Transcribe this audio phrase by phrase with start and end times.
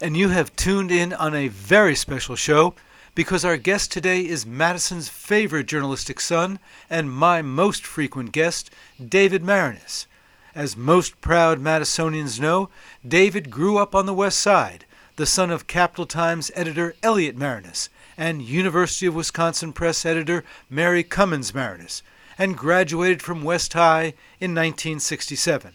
[0.00, 2.76] and you have tuned in on a very special show
[3.16, 8.70] because our guest today is Madison's favorite journalistic son and my most frequent guest,
[9.04, 10.06] David Maraniss.
[10.54, 12.68] As most proud Madisonians know,
[13.04, 14.84] David grew up on the West Side,
[15.16, 21.02] the son of Capital Times editor Elliot Maraniss and University of Wisconsin Press editor Mary
[21.02, 22.02] Cummins Maraniss,
[22.38, 25.72] and graduated from West High in 1967.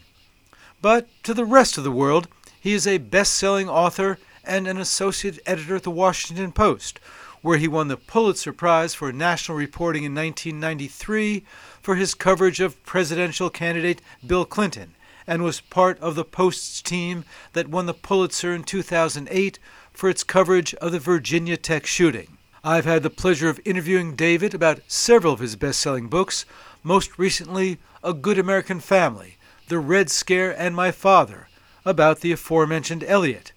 [0.80, 2.28] But to the rest of the world,
[2.60, 6.98] he is a best selling author and an associate editor at the Washington Post,
[7.40, 11.44] where he won the Pulitzer Prize for national reporting in 1993
[11.80, 14.94] for his coverage of presidential candidate Bill Clinton,
[15.26, 19.58] and was part of the Post's team that won the Pulitzer in 2008
[20.02, 22.36] for its coverage of the Virginia Tech shooting.
[22.64, 26.44] I've had the pleasure of interviewing David about several of his best selling books,
[26.82, 29.36] most recently, A Good American Family,
[29.68, 31.46] The Red Scare, and My Father,
[31.84, 33.52] about the aforementioned Elliot.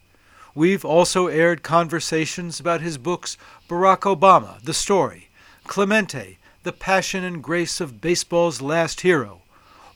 [0.53, 3.37] We've also aired conversations about his books
[3.67, 5.29] Barack Obama, The Story,
[5.65, 9.41] Clemente, The Passion and Grace of Baseball's Last Hero,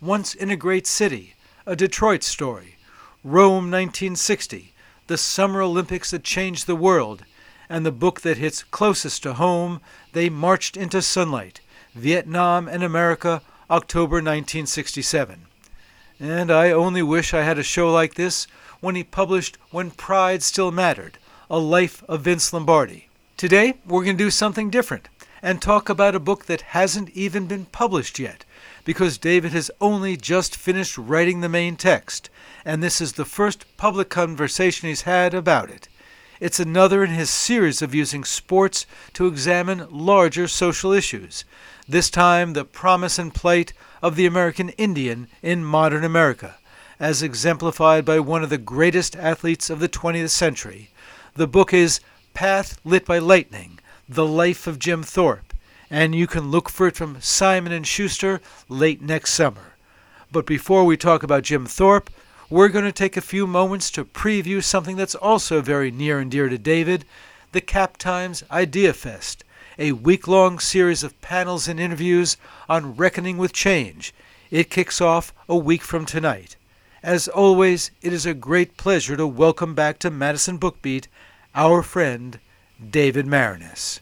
[0.01, 1.35] Once in a Great City,
[1.67, 2.77] A Detroit Story,
[3.23, 4.73] Rome 1960,
[5.09, 7.25] The Summer Olympics That Changed the World,
[7.67, 9.81] and the book that hits closest to home,
[10.13, 11.61] They Marched into Sunlight,
[11.95, 15.47] Vietnam and America, October 1967.
[16.19, 18.45] And I only wish I had a show like this
[18.81, 21.17] when he published When Pride Still Mattered,
[21.49, 23.09] A Life of Vince Lombardi.
[23.35, 25.09] Today, we're going to do something different
[25.41, 28.45] and talk about a book that hasn't even been published yet,
[28.85, 32.29] because David has only just finished writing the main text,
[32.65, 35.87] and this is the first public conversation he's had about it.
[36.39, 41.43] It's another in his series of using sports to examine larger social issues,
[41.87, 46.55] this time the promise and plight of the American Indian in modern America,
[46.99, 50.91] as exemplified by one of the greatest athletes of the 20th century.
[51.35, 51.99] The book is
[52.33, 55.48] Path Lit by Lightning: The Life of Jim Thorpe,
[55.89, 59.73] and you can look for it from Simon and Schuster late next summer.
[60.31, 62.09] But before we talk about Jim Thorpe,
[62.49, 66.29] we're going to take a few moments to preview something that's also very near and
[66.29, 67.05] dear to David
[67.51, 69.43] the Cap Times Idea Fest,
[69.77, 74.13] a week long series of panels and interviews on reckoning with change.
[74.51, 76.55] It kicks off a week from tonight.
[77.01, 81.07] As always, it is a great pleasure to welcome back to Madison Bookbeat
[81.55, 82.39] our friend,
[82.89, 83.99] David Maraniss.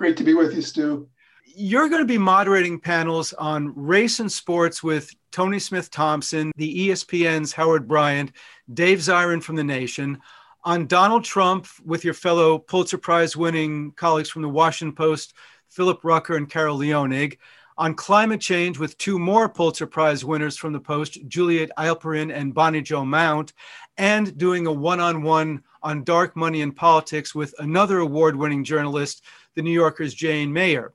[0.00, 1.06] Great to be with you, Stu.
[1.44, 6.88] You're going to be moderating panels on race and sports with Toni Smith Thompson, the
[6.88, 8.32] ESPN's Howard Bryant,
[8.72, 10.18] Dave Zirin from The Nation,
[10.64, 15.34] on Donald Trump with your fellow Pulitzer Prize winning colleagues from the Washington Post,
[15.68, 17.36] Philip Rucker and Carol Leonnig,
[17.76, 22.54] on climate change with two more Pulitzer Prize winners from the Post, Juliet Eilperin and
[22.54, 23.52] Bonnie Jo Mount,
[23.98, 28.64] and doing a one on one on dark money and politics with another award winning
[28.64, 29.24] journalist,
[29.54, 30.92] the New Yorker's Jane Mayer.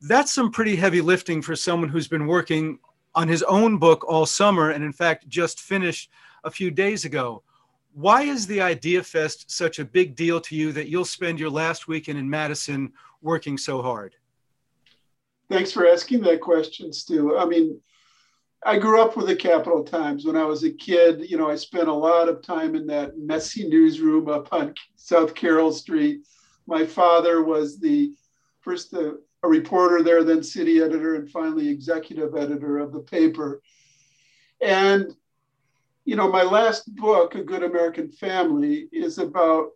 [0.00, 2.78] That's some pretty heavy lifting for someone who's been working
[3.14, 6.10] on his own book all summer and, in fact, just finished
[6.42, 7.42] a few days ago.
[7.92, 11.50] Why is the Idea Fest such a big deal to you that you'll spend your
[11.50, 14.16] last weekend in Madison working so hard?
[15.48, 17.38] Thanks for asking that question, Stu.
[17.38, 17.80] I mean,
[18.66, 20.24] I grew up with the Capital Times.
[20.24, 23.18] When I was a kid, you know, I spent a lot of time in that
[23.18, 26.26] messy newsroom up on South Carroll Street.
[26.66, 28.14] My father was the
[28.60, 29.12] first uh,
[29.42, 33.60] a reporter there, then city editor, and finally executive editor of the paper.
[34.62, 35.14] And
[36.04, 39.70] you know, my last book, A Good American Family, is about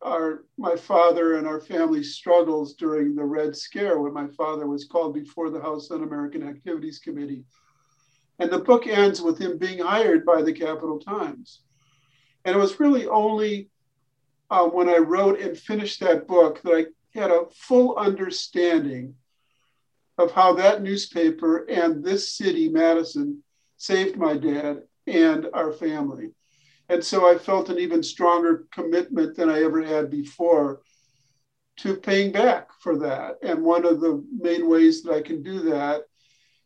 [0.00, 4.84] our my father and our family's struggles during the Red Scare when my father was
[4.84, 7.44] called before the House Un-American Activities Committee.
[8.38, 11.62] And the book ends with him being hired by the Capital Times.
[12.44, 13.68] And it was really only
[14.50, 19.14] uh, when I wrote and finished that book that I had a full understanding
[20.16, 23.42] of how that newspaper and this city, Madison,
[23.76, 26.30] saved my dad and our family.
[26.88, 30.80] And so I felt an even stronger commitment than I ever had before
[31.78, 33.36] to paying back for that.
[33.42, 36.02] And one of the main ways that I can do that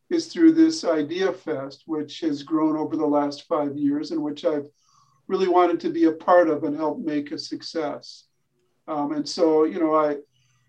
[0.09, 4.45] is through this Idea Fest, which has grown over the last five years and which
[4.45, 4.69] I've
[5.29, 8.25] really wanted to be a part of and help make a success.
[8.89, 10.17] Um, and so, you know, I,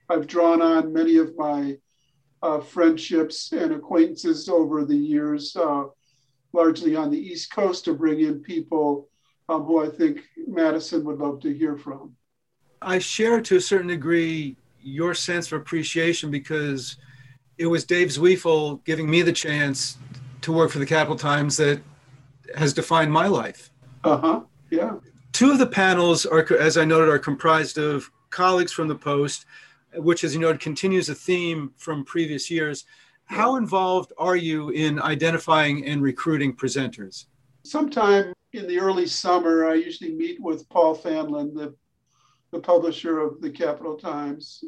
[0.09, 1.77] I've drawn on many of my
[2.41, 5.85] uh, friendships and acquaintances over the years, uh,
[6.51, 9.09] largely on the East Coast, to bring in people
[9.49, 12.15] um, who I think Madison would love to hear from.
[12.81, 16.97] I share to a certain degree your sense of appreciation because
[17.57, 19.97] it was Dave Zweifel giving me the chance
[20.41, 21.81] to work for the Capital Times that
[22.55, 23.71] has defined my life.
[24.03, 24.41] Uh huh.
[24.69, 24.95] Yeah.
[25.31, 29.45] Two of the panels are, as I noted, are comprised of colleagues from the Post,
[29.95, 32.85] which, as you noted, continues a theme from previous years.
[33.25, 37.25] How involved are you in identifying and recruiting presenters?
[37.63, 41.73] Sometime in the early summer, I usually meet with Paul Fanlund, the,
[42.51, 44.63] the publisher of the Capital Times,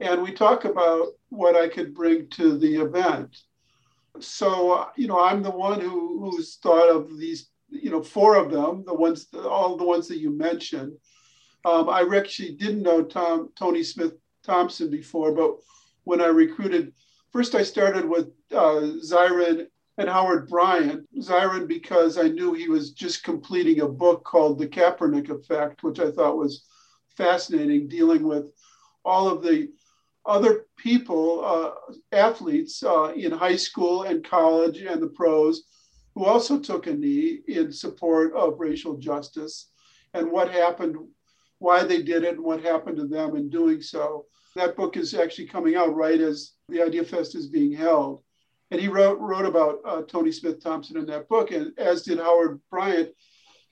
[0.00, 3.36] and we talk about what I could bring to the event.
[4.20, 7.48] So, you know, I'm the one who, who's thought of these,
[7.82, 10.92] you know, four of them, the ones, all the ones that you mentioned.
[11.64, 14.14] Um, I actually didn't know Tom, Toni Smith
[14.44, 15.56] Thompson before, but
[16.04, 16.92] when I recruited,
[17.32, 19.66] first I started with uh, Zirin
[19.98, 21.06] and Howard Bryant.
[21.18, 25.98] Zirin because I knew he was just completing a book called The Kaepernick Effect, which
[25.98, 26.66] I thought was
[27.16, 28.52] fascinating, dealing with
[29.04, 29.70] all of the
[30.26, 35.64] other people, uh, athletes uh, in high school and college and the pros,
[36.16, 39.70] who also took a knee in support of racial justice
[40.14, 40.96] and what happened,
[41.58, 44.24] why they did it, and what happened to them in doing so.
[44.54, 48.22] That book is actually coming out right as the Idea Fest is being held.
[48.70, 52.18] And he wrote, wrote about uh, Toni Smith Thompson in that book, and as did
[52.18, 53.10] Howard Bryant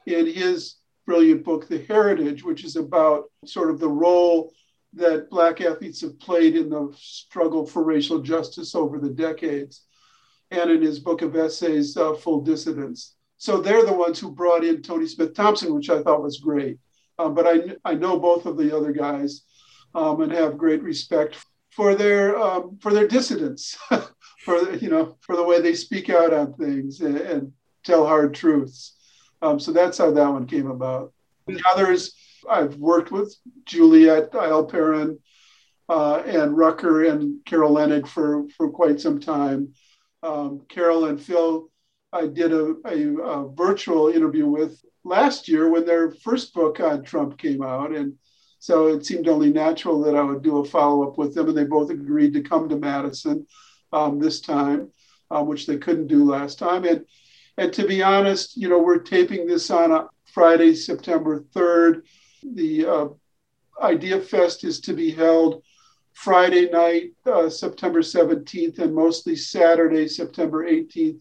[0.06, 0.76] in his
[1.06, 4.52] brilliant book, The Heritage, which is about sort of the role
[4.93, 9.87] that Black athletes have played in the struggle for racial justice over the decades,
[10.55, 13.15] and in his book of essays, uh, Full Dissidence.
[13.39, 16.79] So they're the ones who brought in Toni Smith Thompson, which I thought was great.
[17.19, 19.43] Um, but I, I know both of the other guys
[19.95, 21.37] um, and have great respect
[21.71, 23.77] for their um, for their dissidence,
[24.41, 27.53] for you know for the way they speak out on things and, and
[27.85, 28.97] tell hard truths.
[29.43, 31.12] Um, so that's how that one came about.
[31.47, 32.15] The others
[32.49, 33.35] I've worked with
[33.67, 35.19] Juliet Eilperin
[35.89, 39.75] uh, and Rucker and Carol Leonnig for, for quite some time.
[40.25, 41.69] Um, Carol and Phil,
[42.11, 47.05] I did a, a, a, virtual interview with last year when their first book on
[47.05, 47.94] Trump came out.
[47.94, 48.15] And
[48.59, 51.49] so it seemed only natural that I would do a follow up with them.
[51.49, 53.47] And they both agreed to come to Madison
[53.93, 54.91] um, this time,
[55.31, 56.85] uh, which they couldn't do last time.
[56.85, 57.05] And,
[57.59, 62.00] and to be honest, you know, we're taping this on Friday, September 3rd.
[62.43, 63.09] The uh,
[63.82, 65.62] Idea Fest is to be held
[66.14, 71.20] Friday night, uh, September 17th, and mostly Saturday, September 18th.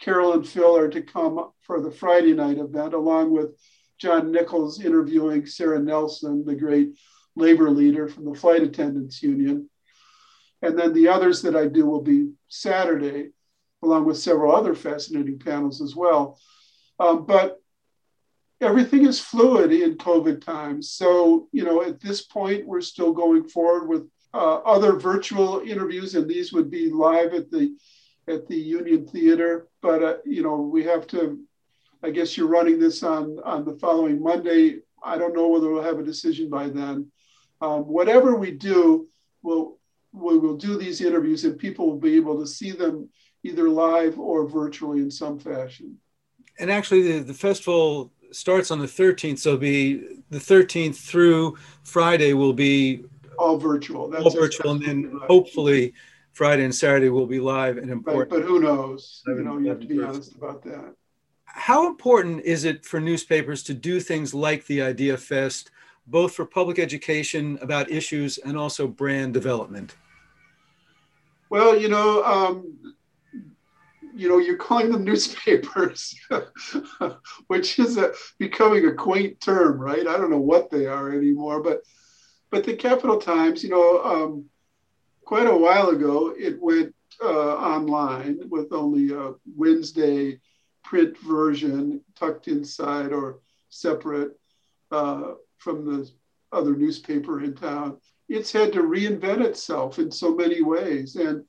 [0.00, 3.56] Carol and Phil are to come for the Friday night event, along with
[3.98, 6.98] John Nichols interviewing Sara Nelson, the great
[7.36, 9.68] labor leader from the Flight Attendants Union.
[10.60, 13.30] And then the others that I do will be Saturday,
[13.82, 16.38] along with several other fascinating panels as well.
[16.98, 17.61] Um, but
[18.62, 20.90] everything is fluid in COVID times.
[20.90, 26.14] So, you know, at this point, we're still going forward with uh, other virtual interviews,
[26.14, 27.76] and these would be live at the
[28.28, 29.68] at the Union Theater.
[29.82, 31.38] But uh, you know, we have to.
[32.04, 34.78] I guess you're running this on on the following Monday.
[35.04, 37.10] I don't know whether we'll have a decision by then.
[37.60, 39.06] Um, whatever we do,
[39.42, 39.78] we'll
[40.12, 43.10] we will do these interviews, and people will be able to see them
[43.44, 45.98] either live or virtually in some fashion.
[46.58, 52.32] And actually, the, the festival starts on the 13th, so be the 13th through Friday
[52.32, 53.04] will be
[53.38, 54.08] all virtual.
[54.08, 55.28] That's all virtual, and then right.
[55.28, 55.94] hopefully
[56.32, 58.32] Friday and Saturday will be live and important.
[58.32, 59.22] Right, but who knows?
[59.26, 60.94] You know, you have to be honest about that.
[61.44, 65.70] How important is it for newspapers to do things like the Idea Fest,
[66.06, 69.94] both for public education about issues and also brand development?
[71.50, 72.94] Well, you know, um,
[74.14, 76.14] you know, you're calling them newspapers,
[77.46, 80.06] which is a, becoming a quaint term, right?
[80.06, 81.82] I don't know what they are anymore, but
[82.50, 84.44] but the Capital Times, you know, um,
[85.24, 90.38] quite a while ago, it went uh, online with only a Wednesday
[90.84, 93.40] print version tucked inside or
[93.70, 94.38] separate
[94.90, 96.10] uh, from the
[96.52, 97.96] other newspaper in town.
[98.28, 101.16] it's had to reinvent itself in so many ways.
[101.16, 101.44] And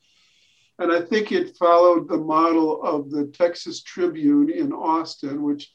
[0.79, 5.71] and I think it followed the model of the Texas Tribune in Austin, which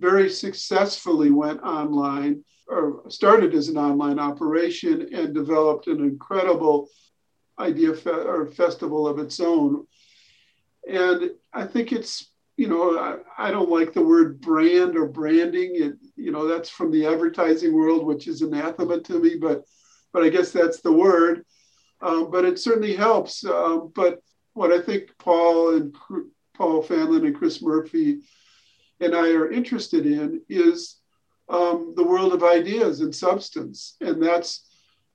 [0.00, 6.88] very successfully went online or started as an online operation and developed an incredible
[7.58, 9.86] idea fe- or festival of its own.
[10.90, 15.72] And I think it's, you know, I, I, don't like the word brand or branding.
[15.74, 19.64] It, you know, that's from the advertising world, which is anathema to me, but,
[20.12, 21.44] but I guess that's the word.
[22.04, 23.44] Um, but it certainly helps.
[23.44, 24.20] Um, but
[24.52, 25.96] what I think Paul and
[26.54, 28.20] Paul Fanlund and Chris Murphy
[29.00, 31.00] and I are interested in is
[31.48, 33.96] um, the world of ideas and substance.
[34.00, 34.68] And that's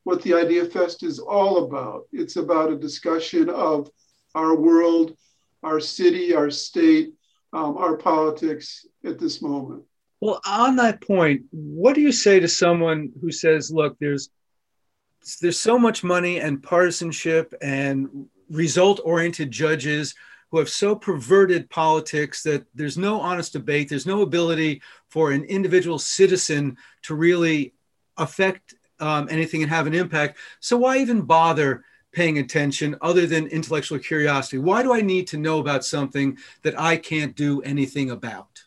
[0.03, 2.07] what the Idea Fest is all about.
[2.11, 3.89] It's about a discussion of
[4.33, 5.15] our world,
[5.61, 7.13] our city, our state,
[7.53, 9.83] um, our politics at this moment.
[10.21, 14.29] Well, on that point, what do you say to someone who says, look, there's
[15.41, 20.15] there's so much money and partisanship and result oriented judges
[20.51, 25.43] who have so perverted politics that there's no honest debate, there's no ability for an
[25.43, 27.73] individual citizen to really
[28.17, 30.37] affect um, anything and have an impact.
[30.59, 34.57] So, why even bother paying attention other than intellectual curiosity?
[34.57, 38.63] Why do I need to know about something that I can't do anything about?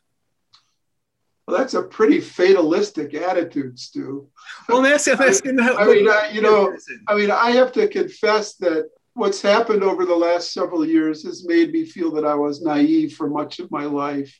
[1.46, 4.28] Well, that's a pretty fatalistic attitude, Stu.
[4.68, 6.76] Well, that's, that's I, I mean, I, uh, you know,
[7.08, 11.46] I mean, I have to confess that what's happened over the last several years has
[11.46, 14.38] made me feel that I was naive for much of my life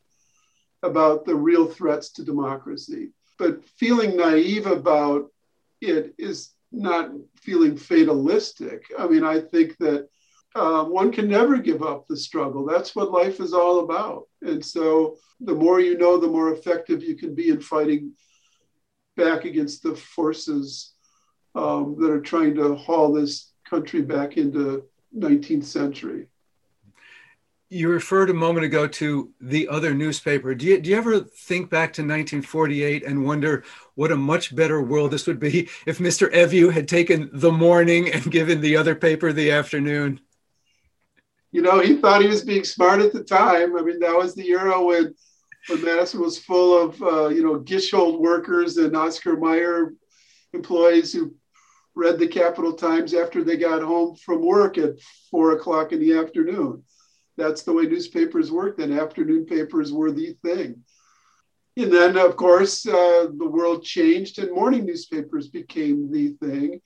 [0.82, 3.11] about the real threats to democracy.
[3.38, 5.30] But feeling naive about
[5.80, 8.85] it is not feeling fatalistic.
[8.99, 10.09] I mean, I think that
[10.54, 12.66] uh, one can never give up the struggle.
[12.66, 14.28] That's what life is all about.
[14.42, 18.12] And so the more you know, the more effective you can be in fighting
[19.16, 20.92] back against the forces
[21.54, 24.85] um, that are trying to haul this country back into
[25.16, 26.28] 19th century.
[27.68, 30.54] You referred a moment ago to the other newspaper.
[30.54, 34.82] Do you, do you ever think back to 1948 and wonder what a much better
[34.82, 36.30] world this would be if Mr.
[36.32, 40.21] Evjue had taken the morning and given the other paper the afternoon?
[41.52, 43.76] You know, he thought he was being smart at the time.
[43.76, 45.14] I mean, that was the era when,
[45.68, 49.92] when Madison was full of, uh, you know, Gisholt workers and Oscar Mayer
[50.54, 51.35] employees who
[51.94, 54.99] read the Capital Times after they got home from work at
[55.30, 56.82] four o'clock in the afternoon.
[57.37, 58.78] That's the way newspapers worked.
[58.78, 60.82] Then afternoon papers were the thing.
[61.76, 66.80] And then, of course, uh, the world changed and morning newspapers became the thing.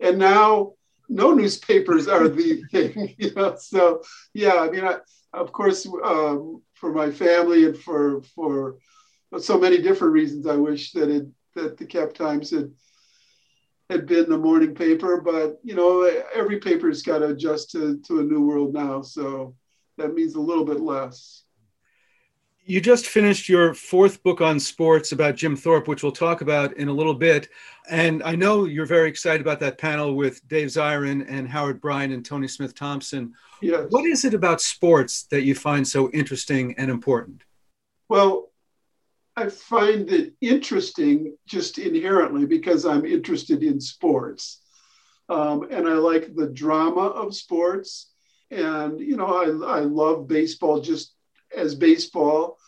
[0.00, 0.74] And now
[1.10, 3.14] no newspapers are the thing.
[3.18, 3.56] You know?
[3.58, 4.02] So,
[4.32, 4.98] yeah, I mean, I,
[5.34, 8.76] of course, um, for my family and for, for
[9.38, 11.26] so many different reasons, I wish that, it,
[11.56, 12.70] that the Cap Times had
[13.90, 18.20] had been the morning paper, but you know, every paper's got to adjust to, to
[18.20, 19.02] a new world now.
[19.02, 19.56] So
[19.98, 21.42] that means a little bit less.
[22.64, 26.76] You just finished your fourth book on sports about Jim Thorpe, which we'll talk about
[26.76, 27.48] in a little bit.
[27.88, 32.12] And I know you're very excited about that panel with Dave Zirin and Howard Bryant
[32.12, 33.34] and Toni Smith Thompson.
[33.60, 33.86] Yes.
[33.90, 37.42] What is it about sports that you find so interesting and important?
[38.08, 38.50] Well,
[39.36, 44.60] I find it interesting just inherently because I'm interested in sports.
[45.28, 48.10] Um, and I like the drama of sports.
[48.50, 51.14] And, you know, I, I love baseball just
[51.56, 52.58] as baseball.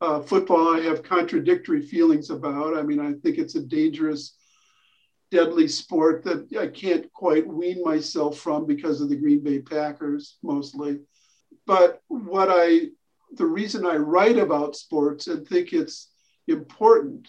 [0.00, 2.76] Uh, football, I have contradictory feelings about.
[2.76, 4.36] I mean, I think it's a dangerous,
[5.30, 10.38] deadly sport that I can't quite wean myself from because of the Green Bay Packers
[10.42, 11.00] mostly.
[11.66, 12.88] But what I
[13.34, 16.10] the reason I write about sports and think it's
[16.48, 17.28] important.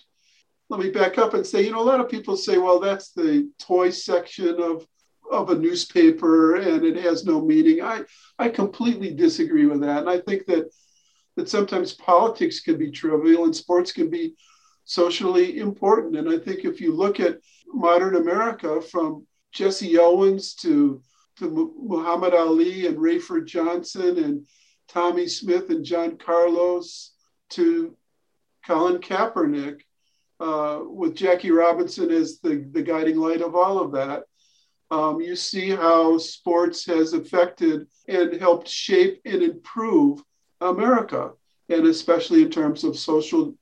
[0.70, 3.12] Let me back up and say, you know, a lot of people say, well, that's
[3.12, 4.86] the toy section of,
[5.32, 7.82] of a newspaper and it has no meaning.
[7.82, 8.02] I,
[8.38, 10.00] I completely disagree with that.
[10.00, 10.70] And I think that,
[11.36, 14.36] that sometimes politics can be trivial and sports can be
[14.86, 16.18] socially important.
[16.18, 21.02] And I think if you look at modern America from Jesse Owens to,
[21.40, 24.46] to Muhammad Ali and Rafer Johnson and
[24.88, 27.14] Tommie Smith and John Carlos
[27.52, 27.96] to
[28.66, 29.82] Colin Kaepernick,
[30.40, 34.24] uh, with Jackie Robinson as the, the guiding light of all of that.
[34.94, 40.22] Um, you see how sports has affected and helped shape and improve
[40.62, 41.32] America,
[41.68, 43.56] and especially in terms of social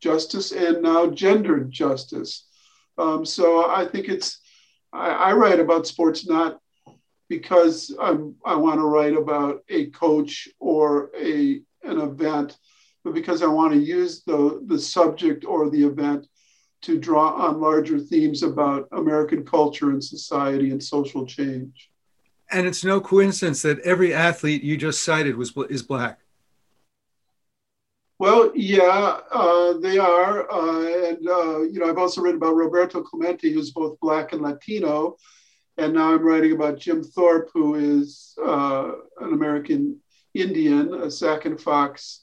[0.00, 2.48] justice and now gender justice.
[2.98, 4.40] Um, so I think it's,
[4.92, 6.58] I, I, write about sports not
[7.28, 12.58] because I'm, I want to write about a coach or a, an event,
[13.04, 16.26] but because I want to use the, the subject or the event
[16.82, 21.90] to draw on larger themes about American culture and society and social change.
[22.50, 26.18] And it's no coincidence that every athlete you just cited was is black.
[28.18, 33.02] Well, yeah, uh, they are, uh, and uh, you know, I've also written about Roberto
[33.02, 35.16] Clemente, who's both black and Latino,
[35.76, 39.98] and now I'm writing about Jim Thorpe, who is uh, an American
[40.34, 42.22] Indian, a Sac and Fox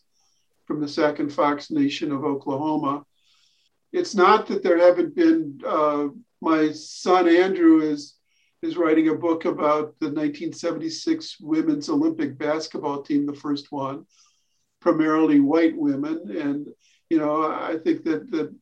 [0.65, 3.03] from the Sac and Fox Nation of Oklahoma.
[3.91, 5.59] It's not that there haven't been.
[5.65, 6.09] Uh,
[6.41, 8.15] my son Andrew is
[8.61, 14.05] is writing a book about the 1976 women's Olympic basketball team, the first one,
[14.81, 16.67] primarily white women, and
[17.09, 18.53] you know I think that that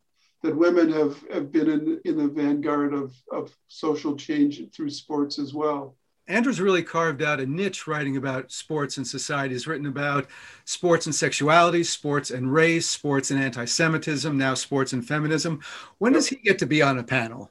[0.44, 5.40] that women have, have been in, in the vanguard of, of social change through sports
[5.40, 5.98] as well.
[6.28, 9.54] Andrew's really carved out a niche writing about sports and society.
[9.54, 10.28] He's written about
[10.66, 15.62] sports and sexuality, sports and race, sports and anti Semitism, now sports and feminism.
[16.00, 17.50] When does he get to be on a panel?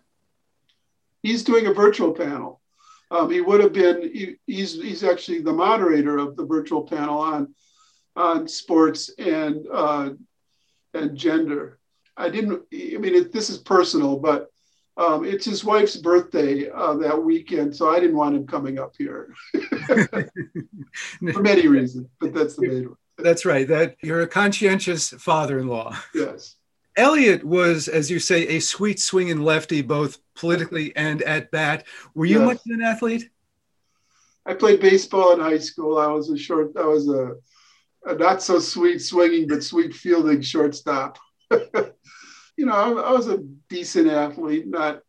[1.23, 2.61] He's doing a virtual panel.
[3.11, 7.19] Um, he would have been, he, he's, he's actually the moderator of the virtual panel
[7.19, 7.55] on,
[8.15, 10.11] on sports and, uh,
[10.93, 11.79] and gender.
[12.17, 14.51] I didn't, I mean, it, this is personal, but
[14.97, 18.95] um, it's his wife's birthday uh, that weekend, so I didn't want him coming up
[18.97, 19.35] here
[19.87, 20.31] for
[21.21, 22.97] many reasons, but that's the main one.
[23.19, 23.69] That's right.
[23.69, 25.97] That you're a conscientious father-in-law.
[26.15, 26.57] Yes.
[26.97, 31.85] Elliot was, as you say, a sweet swinging lefty, both politically and at bat.
[32.15, 32.47] Were you yes.
[32.47, 33.29] much of an athlete?
[34.47, 35.99] I played baseball in high school.
[35.99, 36.73] I was a short.
[36.77, 37.35] I was a,
[38.07, 41.19] a not so sweet swinging, but sweet fielding shortstop.
[42.57, 44.67] you know, I, I, was a decent athlete.
[44.67, 45.01] Not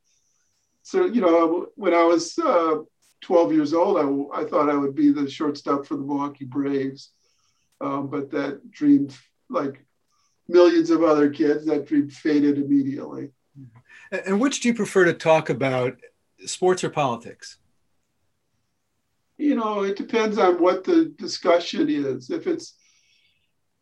[0.83, 2.77] so, you know, when I was uh,
[3.21, 7.11] 12 years old, I, I thought I would be the shortstop for the Milwaukee Braves.
[7.79, 9.09] Um, but that dream,
[9.49, 9.85] like
[10.47, 13.29] millions of other kids, that dream faded immediately.
[14.11, 15.97] And which do you prefer to talk about,
[16.45, 17.57] sports or politics?
[19.37, 22.29] You know, it depends on what the discussion is.
[22.29, 22.77] If it's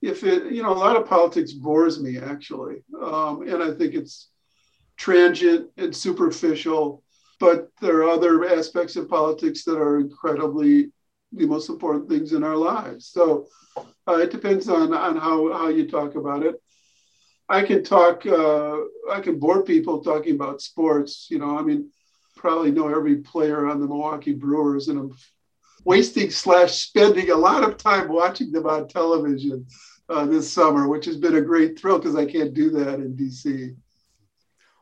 [0.01, 2.83] if it, you know, a lot of politics bores me actually.
[3.01, 4.29] Um, and I think it's
[4.97, 7.03] transient and superficial,
[7.39, 10.91] but there are other aspects of politics that are incredibly
[11.31, 13.07] the most important things in our lives.
[13.07, 13.47] So
[14.07, 16.55] uh, it depends on, on how, how you talk about it.
[17.49, 18.77] I can talk, uh,
[19.11, 21.27] I can bore people talking about sports.
[21.29, 21.91] You know, I mean,
[22.35, 25.11] probably know every player on the Milwaukee Brewers, and I'm
[25.85, 29.65] wasting slash spending a lot of time watching them on television
[30.09, 33.15] uh, this summer, which has been a great thrill because I can't do that in
[33.15, 33.75] DC.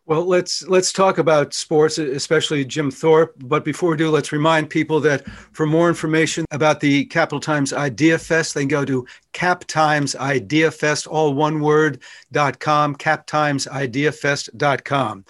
[0.06, 3.36] Well, let's let's talk about sports, especially Jim Thorpe.
[3.38, 7.72] But before we do, let's remind people that for more information about the Capital Times
[7.72, 15.26] Idea Fest, they go to Cap Times Idea Fest, all one word, dot com, captimesideafest.com.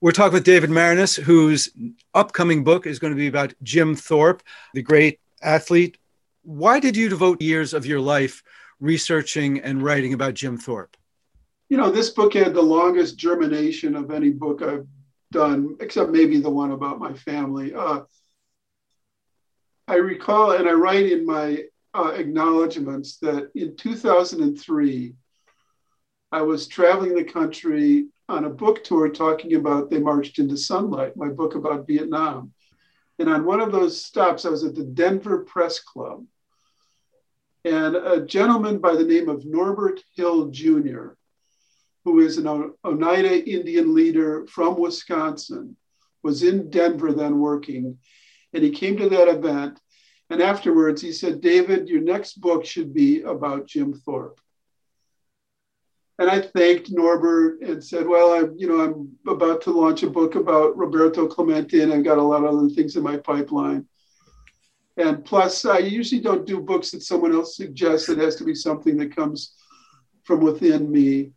[0.00, 1.70] We're talking with David Maraniss, whose
[2.12, 4.42] upcoming book is going to be about Jim Thorpe,
[4.74, 5.96] the great athlete.
[6.42, 8.42] Why did you devote years of your life
[8.78, 10.96] researching and writing about Jim Thorpe?
[11.70, 14.86] You know, this book had the longest germination of any book I've
[15.32, 17.74] done, except maybe the one about my family.
[17.74, 18.00] Uh,
[19.88, 25.14] I recall, and I write in my uh, acknowledgments that in 2003,
[26.32, 31.16] I was traveling the country on a book tour talking about They Marched into Sunlight,
[31.16, 32.52] my book about Vietnam.
[33.18, 36.24] And on one of those stops, I was at the Denver Press Club.
[37.64, 41.10] And a gentleman by the name of Norbert Hill Jr.,
[42.04, 45.76] who is an Oneida Indian leader from Wisconsin,
[46.22, 47.98] was in Denver then working.
[48.52, 49.80] And he came to that event.
[50.30, 54.40] And afterwards, he said, David, your next book should be about Jim Thorpe.
[56.18, 60.10] And I thanked Norbert and said, "Well, I'm, you know, I'm about to launch a
[60.10, 63.86] book about Roberto Clemente, and I've got a lot of other things in my pipeline."
[64.96, 68.08] And plus, I usually don't do books that someone else suggests.
[68.08, 69.54] It has to be something that comes
[70.24, 71.32] from within me.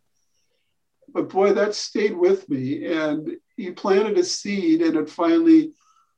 [1.12, 2.86] But boy, that stayed with me.
[2.86, 5.72] And he planted a seed, and it finally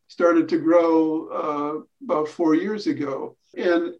[0.06, 3.36] started to grow uh, about four years ago.
[3.56, 3.94] And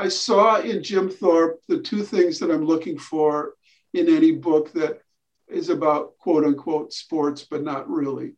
[0.00, 3.54] I saw in Jim Thorpe the two things that I'm looking for
[3.94, 5.00] in any book that
[5.48, 8.34] is about quote unquote sports, but not really.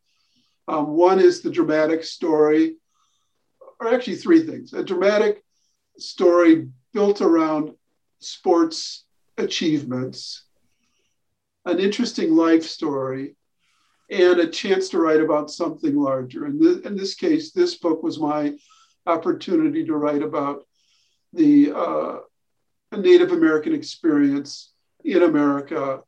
[0.67, 2.77] Um, one is the dramatic story
[3.81, 5.43] or actually three things a dramatic
[5.97, 7.71] story built around
[8.19, 9.05] sports
[9.37, 10.45] achievements,
[11.65, 13.35] an interesting life story,
[14.09, 16.45] and a chance to write about something larger.
[16.45, 18.53] In this, in this case, this book was my
[19.05, 20.63] opportunity to write about
[21.33, 22.17] the uh,
[22.95, 24.70] Native American experience
[25.03, 26.01] in America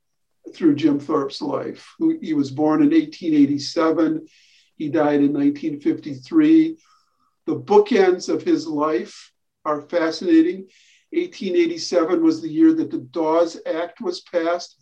[0.53, 1.93] through Jim Thorpe's life.
[2.21, 4.27] He was born in 1887.
[4.75, 6.77] He died in 1953.
[7.45, 9.31] The bookends of his life
[9.65, 10.67] are fascinating.
[11.11, 14.77] 1887 was the year that the Dawes Act was passed,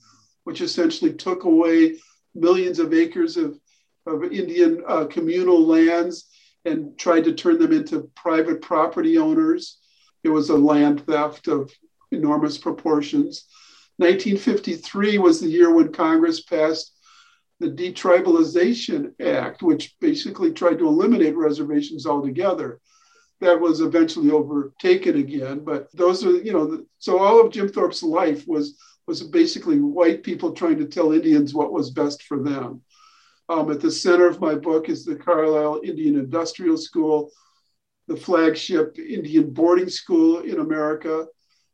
[0.46, 1.98] which essentially took away
[2.34, 3.60] millions of acres of,
[4.08, 6.30] of Indian uh, communal lands
[6.66, 9.80] and tried to turn them into private property owners.
[10.24, 11.72] It was a land theft of
[12.12, 13.46] enormous proportions.
[13.98, 16.96] 1953 was the year when Congress passed
[17.60, 22.80] the Detribalization Act, which basically tried to eliminate reservations altogether.
[23.40, 28.04] That was eventually overtaken again, but those are, you know, so all of Jim Thorpe's
[28.04, 28.78] life was
[29.08, 32.82] was basically white people trying to tell Indians what was best for them.
[33.50, 37.32] Um, at the center of my book is the Carlisle Indian Industrial School,
[38.08, 41.28] the flagship Indian boarding school in America,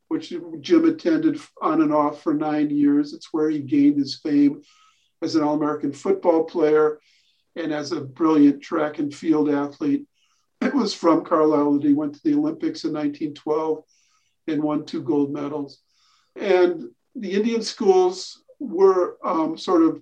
[0.08, 3.14] which Jim attended on and off for nine years.
[3.14, 4.62] It's where he gained his fame
[5.22, 7.00] as an All American football player
[7.56, 10.06] and as a brilliant track and field athlete.
[10.62, 13.84] It was from Carlisle that he went to the Olympics in 1912
[14.48, 15.80] and won two gold medals.
[16.36, 20.02] And the Indian schools were um, sort of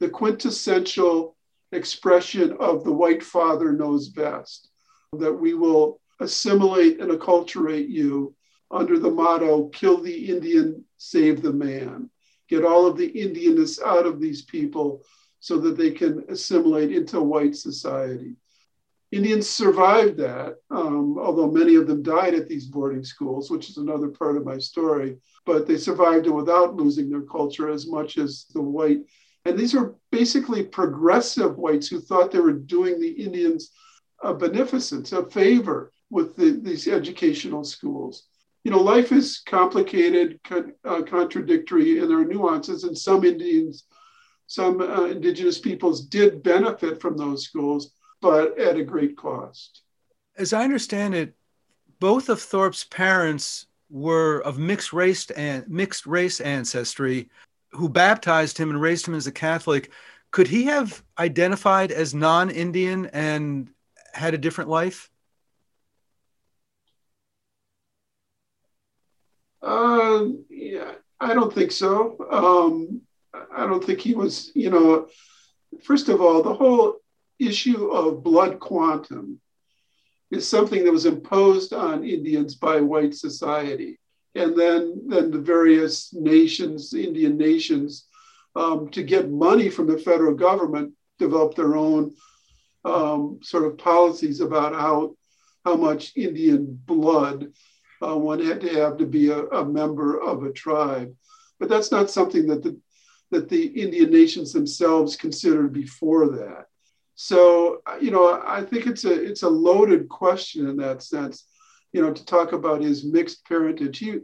[0.00, 1.36] the quintessential
[1.72, 4.68] expression of the white father knows best,
[5.12, 8.34] that we will assimilate and acculturate you
[8.70, 12.10] under the motto kill the Indian, save the man.
[12.48, 15.04] Get all of the Indianness out of these people
[15.40, 18.36] so that they can assimilate into white society.
[19.12, 23.76] Indians survived that, um, although many of them died at these boarding schools, which is
[23.76, 25.18] another part of my story.
[25.46, 29.02] But they survived it without losing their culture as much as the white.
[29.44, 33.70] And these were basically progressive whites who thought they were doing the Indians
[34.22, 38.24] a beneficence, a favor with the, these educational schools
[38.64, 42.84] you know, life is complicated, uh, contradictory, and there are nuances.
[42.84, 43.84] And some Indians,
[44.46, 49.82] some uh, indigenous peoples did benefit from those schools, but at a great cost.
[50.36, 51.34] As I understand it,
[52.00, 57.28] both of Thorpe's parents were of mixed race and mixed race ancestry,
[57.72, 59.90] who baptized him and raised him as a Catholic.
[60.30, 63.68] Could he have identified as non-Indian and
[64.14, 65.10] had a different life?
[69.64, 72.18] Uh, yeah, I don't think so.
[72.30, 73.00] Um,
[73.56, 75.08] I don't think he was, you know,
[75.82, 76.96] first of all, the whole
[77.38, 79.40] issue of blood quantum
[80.30, 83.98] is something that was imposed on Indians by white society.
[84.34, 88.06] And then, then the various nations, Indian nations,
[88.56, 92.14] um, to get money from the federal government, developed their own
[92.84, 95.14] um, sort of policies about how,
[95.64, 97.52] how much Indian blood
[98.02, 101.14] uh, one had to have to be a, a, member of a tribe.
[101.58, 102.78] But that's not something that the
[103.30, 106.66] that the Indian nations themselves considered before that.
[107.14, 111.46] So you know, I think it's a it's a loaded question in that sense.
[111.92, 113.98] You know, to talk about his mixed parentage.
[113.98, 114.18] He,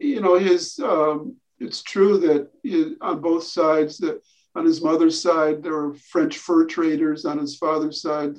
[0.00, 4.22] you know, his um, it's true that on both sides that
[4.54, 7.24] on his mother's side there were French fur traders.
[7.24, 8.36] On his father's side,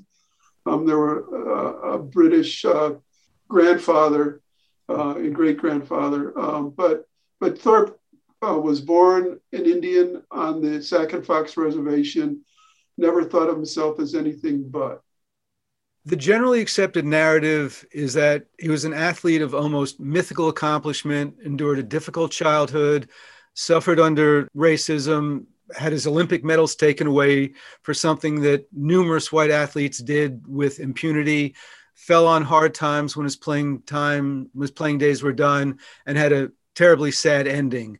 [0.65, 2.93] um, there were uh, British uh,
[3.53, 4.41] grandfather
[4.89, 6.37] uh, and great grandfather.
[6.37, 7.05] Um, but
[7.39, 7.99] but Thorpe
[8.45, 12.41] uh, was born an Indian on the Sac and Fox Reservation.
[12.97, 15.01] Never thought of himself as anything but.
[16.05, 21.79] The generally accepted narrative is that he was an athlete of almost mythical accomplishment, endured
[21.79, 23.09] a difficult childhood,
[23.53, 25.45] suffered under racism,
[25.77, 31.55] had his Olympic medals taken away for something that numerous white athletes did with impunity,
[31.95, 36.31] fell on hard times when his playing time his playing days were done and had
[36.31, 37.99] a terribly sad ending.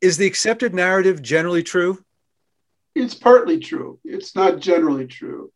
[0.00, 2.04] Is the accepted narrative generally true?
[2.94, 3.98] It's partly true.
[4.04, 5.52] It's not generally true.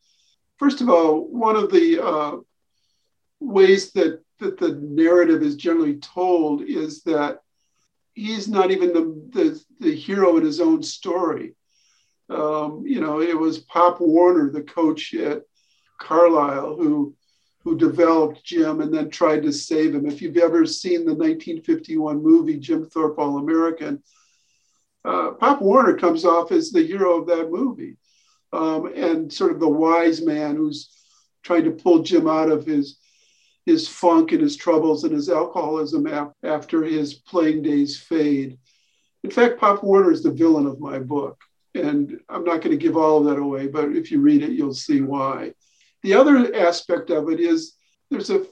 [0.59, 2.37] First of all one of the uh,
[3.41, 7.41] ways that that the narrative is generally told is that
[8.15, 11.55] he's not even the, the, the hero in his own story.
[12.31, 15.43] Um, you know it was pop warner the coach at
[16.01, 17.15] carlisle who
[17.65, 20.07] who developed Jim and then tried to save him.
[20.07, 24.03] If you've ever seen the 1951 movie Jim Thorpe All American,
[25.05, 27.97] uh, Pop Warner comes off as the hero of that movie
[28.53, 30.91] um, and sort of the wise man who's
[31.43, 32.99] trying to pull Jim out of his
[33.67, 38.59] his funk and his troubles and his alcoholism ap- after his playing days fade.
[39.23, 41.41] In fact, Pop Warner is the villain of my book.
[41.75, 44.53] And I'm not going to give all of that away, but if you read it,
[44.53, 45.55] you'll see why.
[46.05, 47.77] The other aspect of it is
[48.11, 48.45] there's a,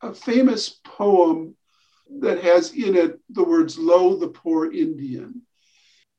[0.00, 1.54] a famous poem
[2.20, 5.42] that has in it the words, Lo, the poor Indian.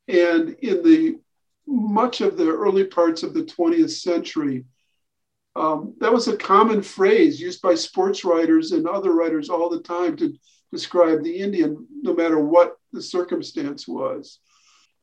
[0.07, 1.17] And in the
[1.65, 4.65] much of the early parts of the 20th century,
[5.55, 9.81] um, that was a common phrase used by sports writers and other writers all the
[9.81, 10.35] time to
[10.71, 14.37] describe the Indian, no matter what the circumstance was.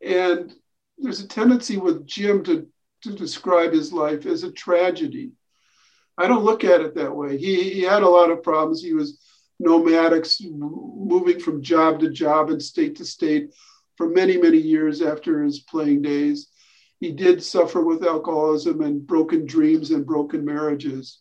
[0.00, 0.54] And
[0.96, 2.68] there's a tendency with Jim to,
[3.02, 5.32] to describe his life as a tragedy.
[6.22, 7.36] I don't look at it that way.
[7.36, 8.80] He, he had a lot of problems.
[8.80, 9.18] He was
[9.58, 13.52] nomadic, moving from job to job and state to state
[13.96, 16.46] for many, many years after his playing days.
[17.00, 21.18] He did suffer with alcoholism and broken dreams and broken marriages.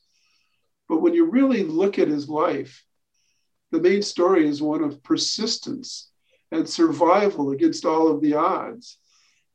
[0.88, 2.86] But when you really look at his life,
[3.72, 6.12] the main story is one of persistence
[6.52, 9.00] and survival against all of the odds.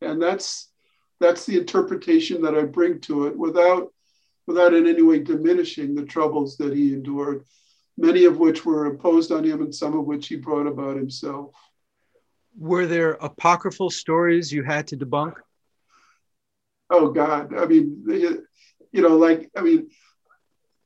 [0.01, 0.73] And that's
[1.21, 3.93] that's the interpretation that I bring to it without
[4.47, 7.45] without in any way diminishing the troubles that he endured,
[7.97, 11.55] many of which were imposed on him and some of which he brought about himself.
[12.59, 15.35] Were there apocryphal stories you had to debunk?
[16.91, 18.05] oh God, I mean,
[18.93, 19.89] you know, like, I mean,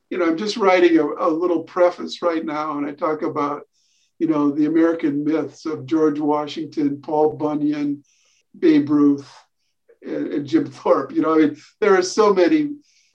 [0.09, 3.63] you know, I'm just writing a, a little preface right now, and I talk about,
[4.19, 8.03] you know, the American myths of George Washington, Paul Bunyan,
[8.57, 9.31] Babe Ruth,
[10.01, 11.13] and, and Jim Thorpe.
[11.13, 12.71] You know, I mean, there are so many.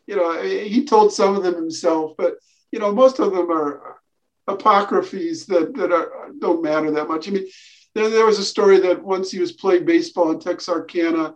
[0.07, 2.37] You know, he told some of them himself, but
[2.71, 3.97] you know, most of them are
[4.47, 7.29] apocryphes that that are, don't matter that much.
[7.29, 7.47] I mean,
[7.95, 11.35] there, there was a story that once he was playing baseball in Texarkana,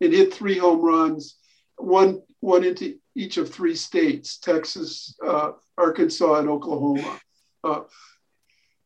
[0.00, 1.36] and hit three home runs,
[1.76, 7.20] one one into each of three states: Texas, uh, Arkansas, and Oklahoma.
[7.62, 7.80] Uh,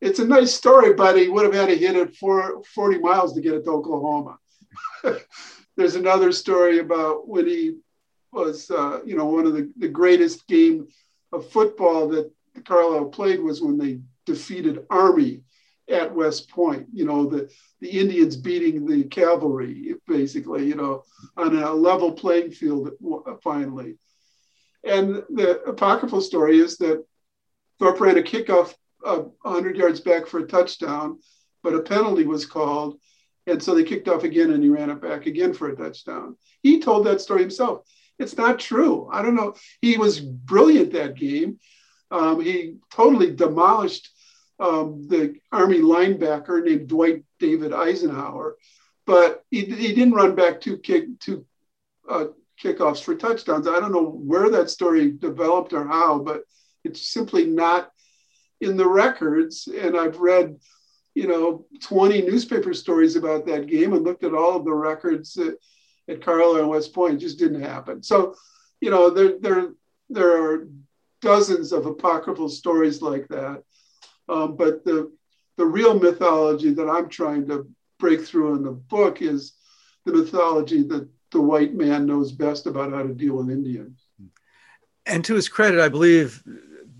[0.01, 3.33] it's a nice story, but he would have had to hit it for 40 miles
[3.33, 4.37] to get it to Oklahoma.
[5.77, 7.77] There's another story about when he
[8.33, 10.87] was, uh, you know, one of the, the greatest game
[11.31, 12.31] of football that
[12.65, 15.41] Carlisle played was when they defeated Army
[15.89, 16.87] at West Point.
[16.93, 17.49] You know, the,
[17.81, 21.03] the Indians beating the cavalry, basically, you know,
[21.37, 22.91] on a level playing field
[23.43, 23.97] finally.
[24.83, 27.03] And the apocryphal story is that
[27.79, 28.73] Thorpe ran a kickoff
[29.05, 31.19] uh, 100 yards back for a touchdown,
[31.61, 32.99] but a penalty was called.
[33.47, 36.37] And so they kicked off again and he ran it back again for a touchdown.
[36.61, 37.81] He told that story himself.
[38.19, 39.09] It's not true.
[39.11, 39.55] I don't know.
[39.81, 41.59] He was brilliant that game.
[42.11, 44.09] Um, he totally demolished
[44.59, 48.55] um, the Army linebacker named Dwight David Eisenhower,
[49.05, 51.45] but he, he didn't run back two kick two
[52.07, 52.25] uh,
[52.61, 53.67] kickoffs for touchdowns.
[53.67, 56.43] I don't know where that story developed or how, but
[56.83, 57.91] it's simply not
[58.61, 59.67] in the records.
[59.67, 60.57] And I've read,
[61.15, 65.37] you know, 20 newspaper stories about that game and looked at all of the records
[66.09, 67.15] at Carlisle and West Point.
[67.15, 68.03] It just didn't happen.
[68.03, 68.35] So,
[68.81, 69.73] you know, there there
[70.09, 70.67] there are
[71.21, 73.63] dozens of apocryphal stories like that.
[74.29, 75.11] Um, but the,
[75.57, 77.67] the real mythology that I'm trying to
[77.99, 79.53] break through in the book is
[80.05, 84.05] the mythology that the white man knows best about how to deal with Indians.
[85.05, 86.43] And to his credit, I believe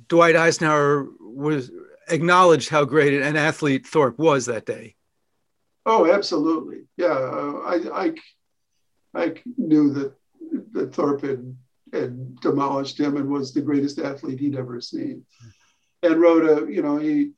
[0.07, 1.71] Dwight Eisenhower was
[2.09, 4.95] acknowledged how great an athlete Thorpe was that day.
[5.85, 6.83] Oh, absolutely.
[6.97, 8.13] Yeah, uh, I, I,
[9.13, 10.13] I knew that
[10.73, 11.55] that Thorpe had,
[11.91, 15.25] had demolished him and was the greatest athlete he'd ever seen
[16.03, 17.31] and wrote a, you know, he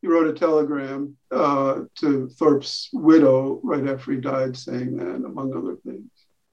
[0.00, 5.54] he wrote a telegram uh, to Thorpe's widow right after he died, saying that, among
[5.54, 6.10] other things.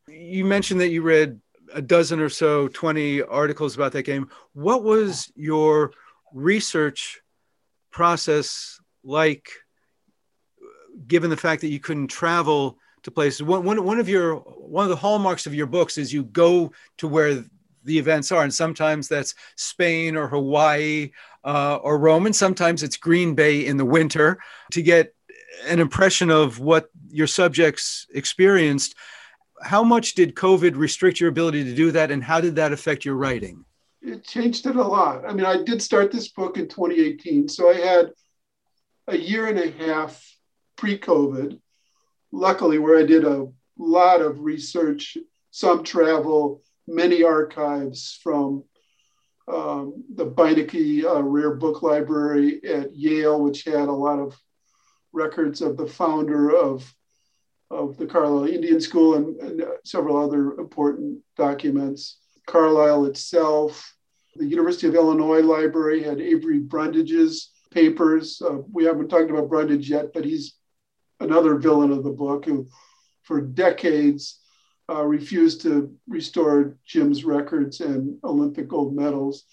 [0.09, 1.39] You mentioned that you read
[1.73, 4.29] a dozen or so, 20 articles about that game.
[4.53, 5.91] What was your
[6.33, 7.21] research
[7.89, 9.49] process like,
[11.07, 13.43] given the fact that you couldn't travel to places?
[13.43, 16.71] One, one, one of your one of the hallmarks of your books is you go
[16.97, 17.43] to where
[17.87, 18.43] the events are.
[18.43, 21.11] And sometimes that's Spain or Hawaii
[21.43, 22.25] uh, or Rome.
[22.25, 24.39] And sometimes it's Green Bay in the winter
[24.71, 25.15] to get
[25.65, 28.93] an impression of what your subjects experienced.
[29.63, 32.11] How much did COVID restrict your ability to do that?
[32.11, 33.63] And how did that affect your writing?
[34.01, 35.25] It changed it a lot.
[35.25, 37.47] I mean, I did start this book in 2018.
[37.47, 38.11] So I had
[39.07, 40.21] a year and a half
[40.75, 41.59] pre COVID,
[42.31, 45.17] luckily, where I did a lot of research,
[45.51, 48.63] some travel, many archives from
[49.47, 54.37] um, the Beinecke uh, Rare Book Library at Yale, which had a lot of
[55.13, 56.93] records of the founder of,
[57.71, 62.19] of the Carlisle Indian School and, and several other important documents.
[62.45, 63.95] Carlisle itself,
[64.35, 68.41] the University of Illinois Library had Avery Brundage's papers.
[68.41, 70.55] Uh, we haven't talked about Brundage yet, but he's
[71.19, 72.67] another villain of the book who,
[73.23, 74.39] for decades,
[74.89, 79.43] uh, refused to restore Jim's records and Olympic gold medals.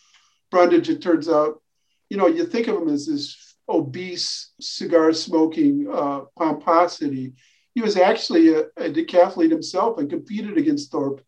[0.50, 1.60] Brundage, it turns out,
[2.08, 7.32] you know, you think of him as this obese, cigar smoking uh, pomposity.
[7.74, 11.22] He was actually a, a decathlete himself and competed against Thorpe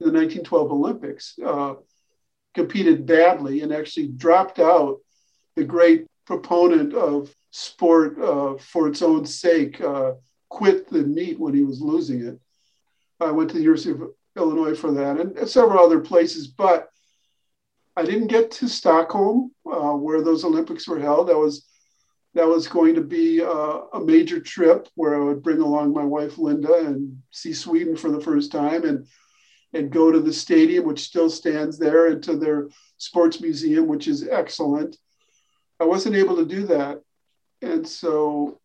[0.00, 1.34] in the 1912 Olympics.
[1.44, 1.74] Uh,
[2.54, 4.98] competed badly and actually dropped out.
[5.56, 10.12] The great proponent of sport uh, for its own sake uh,
[10.48, 12.40] quit the meet when he was losing it.
[13.20, 16.88] I went to the University of Illinois for that and several other places, but
[17.94, 21.28] I didn't get to Stockholm uh, where those Olympics were held.
[21.28, 21.66] That was
[22.34, 26.04] that was going to be uh, a major trip where I would bring along my
[26.04, 29.06] wife Linda and see Sweden for the first time and
[29.74, 34.08] and go to the stadium, which still stands there, and to their sports museum, which
[34.08, 34.96] is excellent.
[35.80, 37.00] I wasn't able to do that.
[37.62, 38.60] And so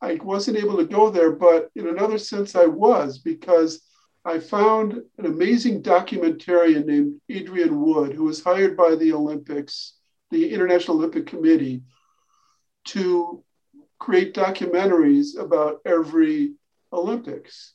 [0.00, 3.82] I wasn't able to go there, but in another sense, I was because
[4.24, 9.94] I found an amazing documentarian named Adrian Wood, who was hired by the Olympics,
[10.30, 11.82] the International Olympic Committee,
[12.86, 13.42] to
[13.98, 16.54] create documentaries about every
[16.92, 17.74] Olympics.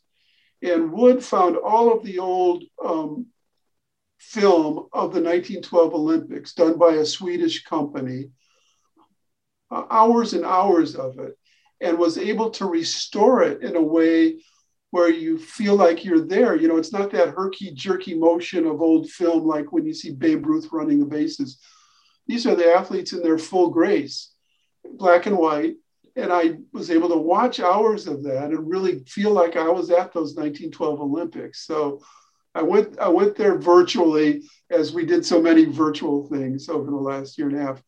[0.61, 3.27] And Wood found all of the old um,
[4.19, 8.29] film of the 1912 Olympics done by a Swedish company,
[9.71, 11.37] hours and hours of it,
[11.79, 14.41] and was able to restore it in a way
[14.91, 16.55] where you feel like you're there.
[16.55, 20.11] You know, it's not that herky jerky motion of old film like when you see
[20.11, 21.59] Babe Ruth running the bases.
[22.27, 24.33] These are the athletes in their full grace,
[24.83, 25.75] black and white,
[26.15, 29.89] and I was able to watch hours of that and really feel like I was
[29.89, 31.65] at those 1912 Olympics.
[31.65, 32.01] So
[32.53, 36.97] I went I went there virtually as we did so many virtual things over the
[36.97, 37.81] last year and a half.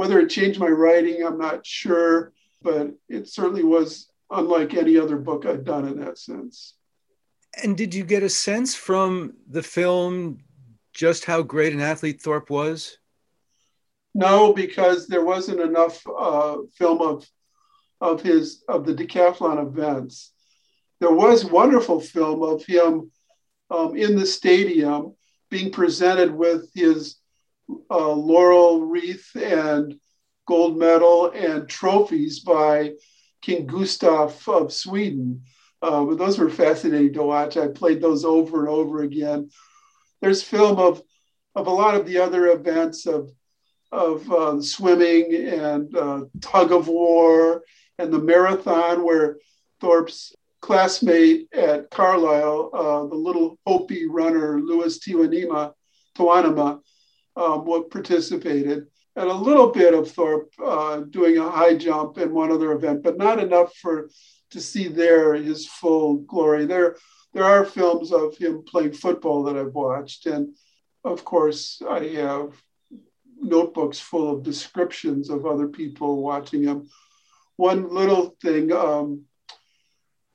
[0.00, 2.32] Whether it changed my writing, I'm not sure,
[2.62, 6.72] but it certainly was unlike any other book I'd done in that sense.
[7.62, 10.38] And did you get a sense from the film
[10.94, 12.96] just how great an athlete Thorpe was?
[14.14, 17.28] No, because there wasn't enough uh, film of
[18.00, 20.32] of his of the decathlon events.
[21.00, 23.12] There was wonderful film of him
[23.68, 25.14] um, in the stadium
[25.50, 27.19] being presented with his
[27.90, 29.98] uh, laurel wreath and
[30.46, 32.92] gold medal and trophies by
[33.40, 35.44] King Gustav of Sweden.
[35.82, 37.56] Uh, but those were fascinating to watch.
[37.56, 39.50] I played those over and over again.
[40.20, 41.02] There's film of
[41.56, 43.30] of a lot of the other events of
[43.92, 47.62] of uh, swimming and uh, tug of war
[47.98, 49.38] and the marathon where
[49.80, 55.72] Thorpe's classmate at Carlisle, uh, the little Hopi runner, Louis Tewanima,
[56.16, 56.80] Tawanama,
[57.40, 58.86] um, participated.
[59.16, 63.02] And a little bit of Thorpe uh, doing a high jump in one other event,
[63.02, 64.08] but not enough for
[64.50, 66.66] to see there his full glory.
[66.66, 66.96] There,
[67.32, 70.56] there are films of him playing football that I've watched, and
[71.04, 72.52] of course, I have
[73.40, 76.88] notebooks full of descriptions of other people watching him
[77.56, 78.72] one little thing.
[78.72, 79.22] Um,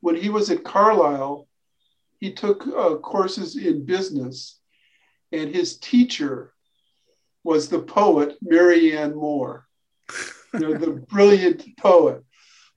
[0.02, 1.48] when he was at Carlisle,
[2.20, 4.60] he took uh, courses in business,
[5.32, 6.55] and his teacher
[7.46, 9.68] was the poet Marianne Moore,
[10.54, 12.24] you know, the brilliant poet.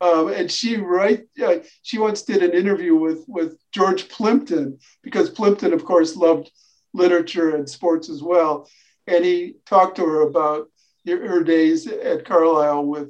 [0.01, 5.31] Um, and she right uh, she once did an interview with with George Plimpton because
[5.31, 6.53] Plimpton, of course, loved
[6.95, 8.69] literature and sports as well,
[9.09, 10.69] and he talked to her about
[11.07, 13.09] her days at Carlisle with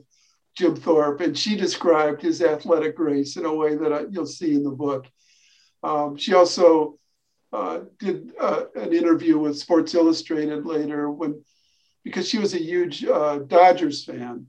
[0.56, 4.54] Jim Thorpe, and she described his athletic grace in a way that I, you'll see
[4.54, 5.06] in the book.
[5.82, 6.98] Um, she also
[7.52, 11.42] uh, did uh, an interview with Sports Illustrated later when,
[12.04, 14.46] because she was a huge uh, Dodgers fan,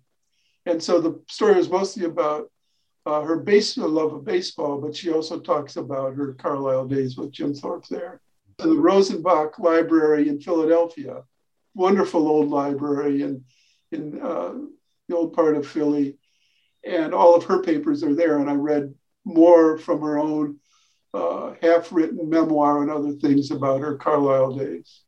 [0.65, 2.51] and so the story was mostly about
[3.05, 7.31] uh, her base love of baseball, but she also talks about her Carlisle days with
[7.31, 8.21] Jim Thorpe there.
[8.59, 11.23] And the Rosenbach Library in Philadelphia,
[11.73, 13.43] wonderful old library, in,
[13.91, 14.53] in uh,
[15.07, 16.17] the old part of Philly.
[16.85, 18.37] And all of her papers are there.
[18.37, 18.93] And I read
[19.25, 20.59] more from her own
[21.13, 25.01] uh, half written memoir and other things about her Carlisle days.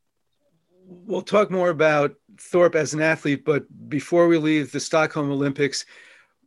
[0.86, 5.86] We'll talk more about Thorpe as an athlete, but before we leave the Stockholm Olympics,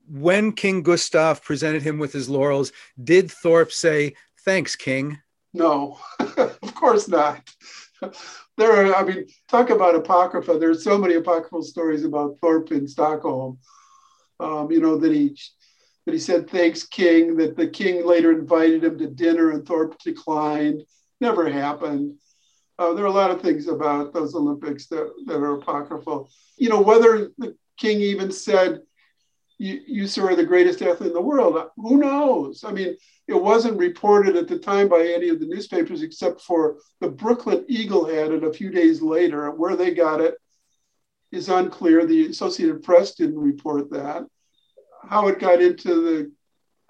[0.08, 5.18] when King Gustav presented him with his laurels, did Thorpe say, Thanks, King?
[5.54, 7.48] No, of course not
[8.56, 10.58] there are, I mean, talk about apocrypha.
[10.58, 13.58] There's so many apocryphal stories about Thorpe in Stockholm.
[14.40, 15.36] Um, you know that he
[16.04, 17.36] that he said thanks, King.
[17.36, 20.82] That the king later invited him to dinner, and Thorpe declined.
[21.20, 22.18] Never happened.
[22.78, 26.28] Uh, there are a lot of things about those Olympics that, that are apocryphal.
[26.56, 28.80] You know whether the king even said,
[29.58, 32.64] "You, you sir, are the greatest athlete in the world." Who knows?
[32.64, 32.96] I mean,
[33.28, 37.64] it wasn't reported at the time by any of the newspapers except for the Brooklyn
[37.68, 39.50] Eagle had it a few days later.
[39.50, 40.34] Where they got it
[41.32, 42.04] is unclear.
[42.04, 44.26] The Associated Press didn't report that.
[45.08, 46.32] How it got into the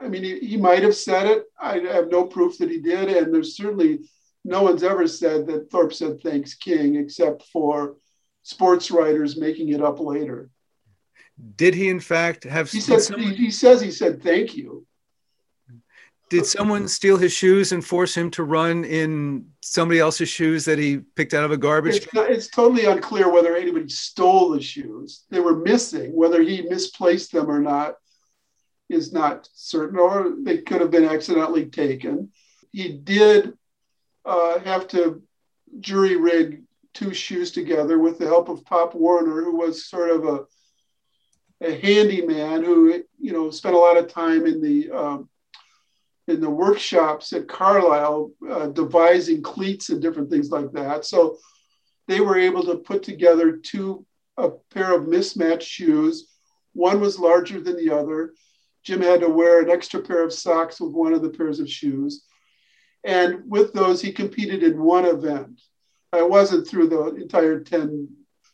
[0.01, 1.45] I mean, he, he might have said it.
[1.59, 3.09] I have no proof that he did.
[3.09, 4.01] And there's certainly
[4.45, 7.97] no one's ever said that Thorpe said thanks King, except for
[8.43, 10.51] sports writers making it up later.
[11.57, 12.71] Did he, in fact, have?
[12.71, 14.87] He says someone, he, he says he said thank you.
[16.31, 20.79] Did someone steal his shoes and force him to run in somebody else's shoes that
[20.79, 21.97] he picked out of a garbage?
[21.97, 25.25] It's, not, it's totally unclear whether anybody stole the shoes.
[25.31, 26.17] They were missing.
[26.17, 27.97] Whether he misplaced them or not
[28.89, 32.30] is not certain, or they could have been accidentally taken.
[32.72, 33.55] He did
[34.24, 35.22] uh, have to
[35.80, 36.62] jury rig
[36.93, 40.45] two shoes together with the help of Pop Warner, who was sort of a
[41.61, 45.28] a handyman who you know spent a lot of time in the um,
[46.28, 51.05] in the workshops at Carlisle uh, devising cleats and different things like that.
[51.05, 51.39] So
[52.09, 54.07] they were able to put together two
[54.37, 56.28] a pair of mismatched shoes.
[56.72, 58.35] One was larger than the other.
[58.85, 61.70] Jim had to wear an extra pair of socks with one of the pairs of
[61.70, 62.24] shoes.
[63.03, 65.61] And with those, he competed in one event.
[66.12, 68.09] It wasn't through the entire 10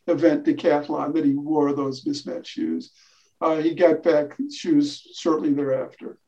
[0.06, 2.92] event decathlon that he wore those mismatched shoes.
[3.40, 6.18] Uh, he got back shoes shortly thereafter.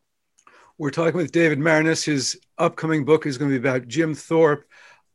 [0.79, 2.05] We're talking with David Maraniss.
[2.05, 4.65] His upcoming book is going to be about Jim Thorpe.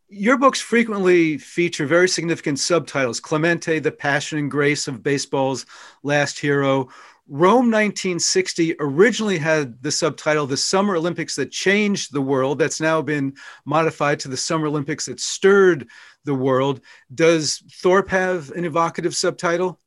[0.10, 5.66] Your books frequently feature very significant subtitles Clemente, the passion and grace of baseball's
[6.04, 6.88] last hero,
[7.30, 12.58] Rome 1960 originally had the subtitle The Summer Olympics That Changed the World.
[12.58, 13.34] That's now been
[13.66, 15.90] modified to the Summer Olympics That Stirred
[16.24, 16.80] the World.
[17.14, 19.78] Does Thorpe have an evocative subtitle?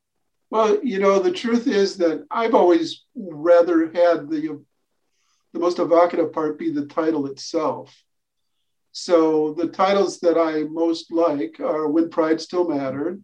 [0.50, 4.62] Well, you know, the truth is that I've always rather had the,
[5.54, 7.96] the most evocative part be the title itself.
[8.92, 13.22] So the titles that I most like are When Pride Still Mattered,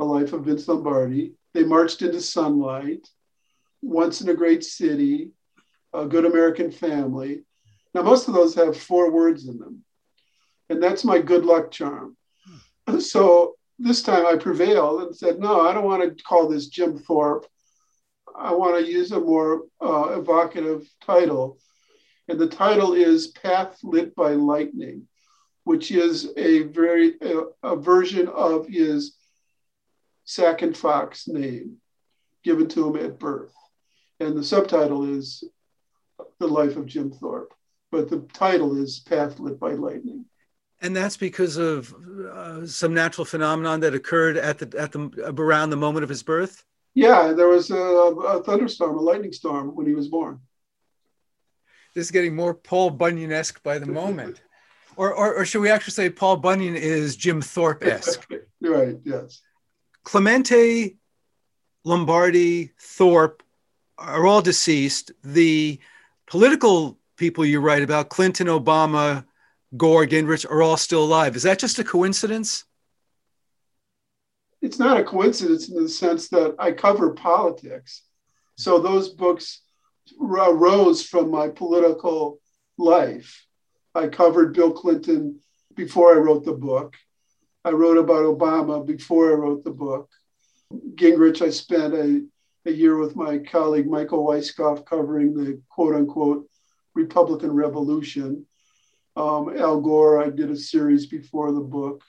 [0.00, 3.08] A Life of Vince Lombardi, They Marched into Sunlight,
[3.82, 5.32] once in a Great City,
[5.92, 7.42] A Good American Family.
[7.92, 9.84] Now, most of those have four words in them,
[10.70, 12.16] and that's my good luck charm.
[13.00, 16.96] So this time I prevailed and said, no, I don't want to call this Jim
[16.96, 17.46] Thorpe.
[18.34, 21.58] I want to use a more uh, evocative title.
[22.28, 25.06] And the title is Path Lit by Lightning,
[25.64, 29.16] which is a very a, a version of his
[30.24, 31.76] Sac and Fox name
[32.42, 33.52] given to him at birth
[34.20, 35.44] and the subtitle is
[36.38, 37.54] The Life of Jim Thorpe,
[37.90, 40.24] but the title is Path Lit by Lightning.
[40.80, 45.70] And that's because of uh, some natural phenomenon that occurred at the at the around
[45.70, 46.64] the moment of his birth.
[46.94, 50.40] Yeah, there was a, a thunderstorm, a lightning storm when he was born.
[51.94, 54.42] This is getting more Paul Bunyan-esque by the moment.
[54.96, 58.26] or, or, or, should we actually say Paul Bunyan is Jim Thorpe-esque?
[58.62, 59.40] right, yes.
[60.02, 60.96] Clemente,
[61.84, 63.42] Lombardi, Thorpe
[64.02, 65.12] are all deceased.
[65.24, 65.78] The
[66.26, 69.24] political people you write about, Clinton, Obama,
[69.76, 71.36] Gore, Gingrich, are all still alive.
[71.36, 72.64] Is that just a coincidence?
[74.60, 78.02] It's not a coincidence in the sense that I cover politics.
[78.56, 79.62] So those books
[80.20, 82.40] arose from my political
[82.78, 83.46] life.
[83.94, 85.40] I covered Bill Clinton
[85.74, 86.96] before I wrote the book.
[87.64, 90.08] I wrote about Obama before I wrote the book.
[90.94, 92.24] Gingrich, I spent a
[92.66, 96.48] a year with my colleague Michael Weisskopf covering the quote unquote
[96.94, 98.46] Republican Revolution.
[99.16, 102.02] Um, Al Gore, I did a series before the book.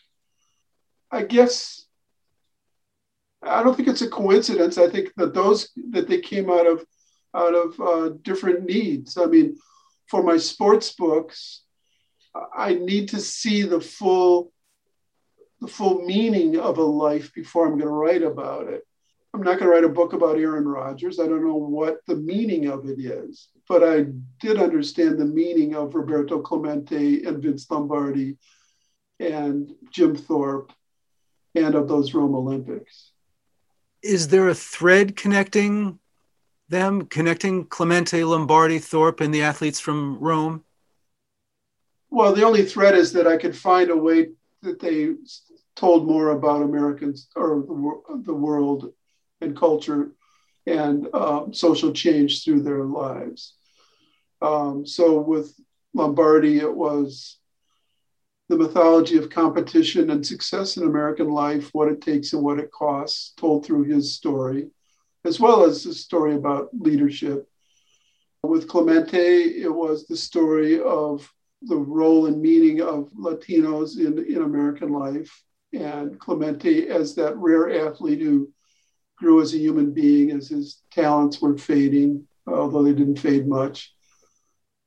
[1.11, 1.85] I guess
[3.41, 4.77] I don't think it's a coincidence.
[4.77, 6.85] I think that those that they came out of
[7.35, 9.17] out of uh, different needs.
[9.17, 9.57] I mean,
[10.07, 11.63] for my sports books,
[12.55, 14.51] I need to see the full
[15.59, 18.85] the full meaning of a life before I'm going to write about it.
[19.33, 21.19] I'm not going to write a book about Aaron Rodgers.
[21.19, 24.05] I don't know what the meaning of it is, but I
[24.39, 28.37] did understand the meaning of Roberto Clemente and Vince Lombardi
[29.19, 30.71] and Jim Thorpe
[31.55, 33.11] and of those Rome Olympics.
[34.03, 35.97] Is there a thread connecting
[36.69, 40.63] them, connecting Clemente, Lombardi, Thorpe, and the athletes from Rome?
[42.11, 44.29] Well, the only thread is that I could find a way
[44.61, 45.13] that they
[45.75, 48.93] told more about Americans or the, the world
[49.43, 50.11] and culture
[50.65, 53.55] and um, social change through their lives.
[54.41, 55.53] Um, so with
[55.93, 57.37] Lombardi, it was
[58.49, 62.71] the mythology of competition and success in American life, what it takes and what it
[62.71, 64.69] costs, told through his story,
[65.25, 67.47] as well as the story about leadership.
[68.43, 71.31] With Clemente, it was the story of
[71.61, 77.87] the role and meaning of Latinos in, in American life, and Clemente as that rare
[77.87, 78.52] athlete who
[79.23, 83.93] grew as a human being as his talents were fading, although they didn't fade much.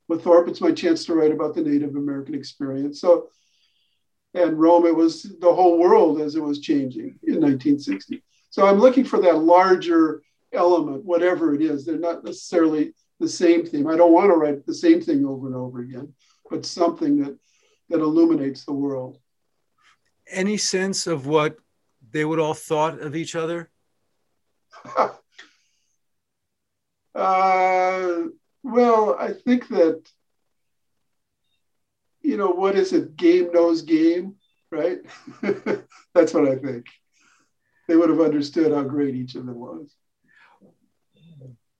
[0.08, 3.00] with Thorpe, it's my chance to write about the Native American experience.
[3.00, 3.30] So,
[4.34, 8.22] and Rome, it was the whole world as it was changing in 1960.
[8.50, 10.22] So I'm looking for that larger
[10.52, 11.84] element, whatever it is.
[11.84, 13.88] They're not necessarily the same theme.
[13.88, 16.12] I don't want to write the same thing over and over again,
[16.50, 17.36] but something that
[17.88, 19.18] that illuminates the world.
[20.28, 21.56] Any sense of what
[22.10, 23.70] they would all thought of each other?
[27.14, 28.22] uh,
[28.62, 30.02] well, I think that
[32.22, 33.16] you know what is it?
[33.16, 34.34] Game knows game,
[34.70, 34.98] right?
[36.14, 36.86] That's what I think.
[37.88, 39.94] They would have understood how great each of them was.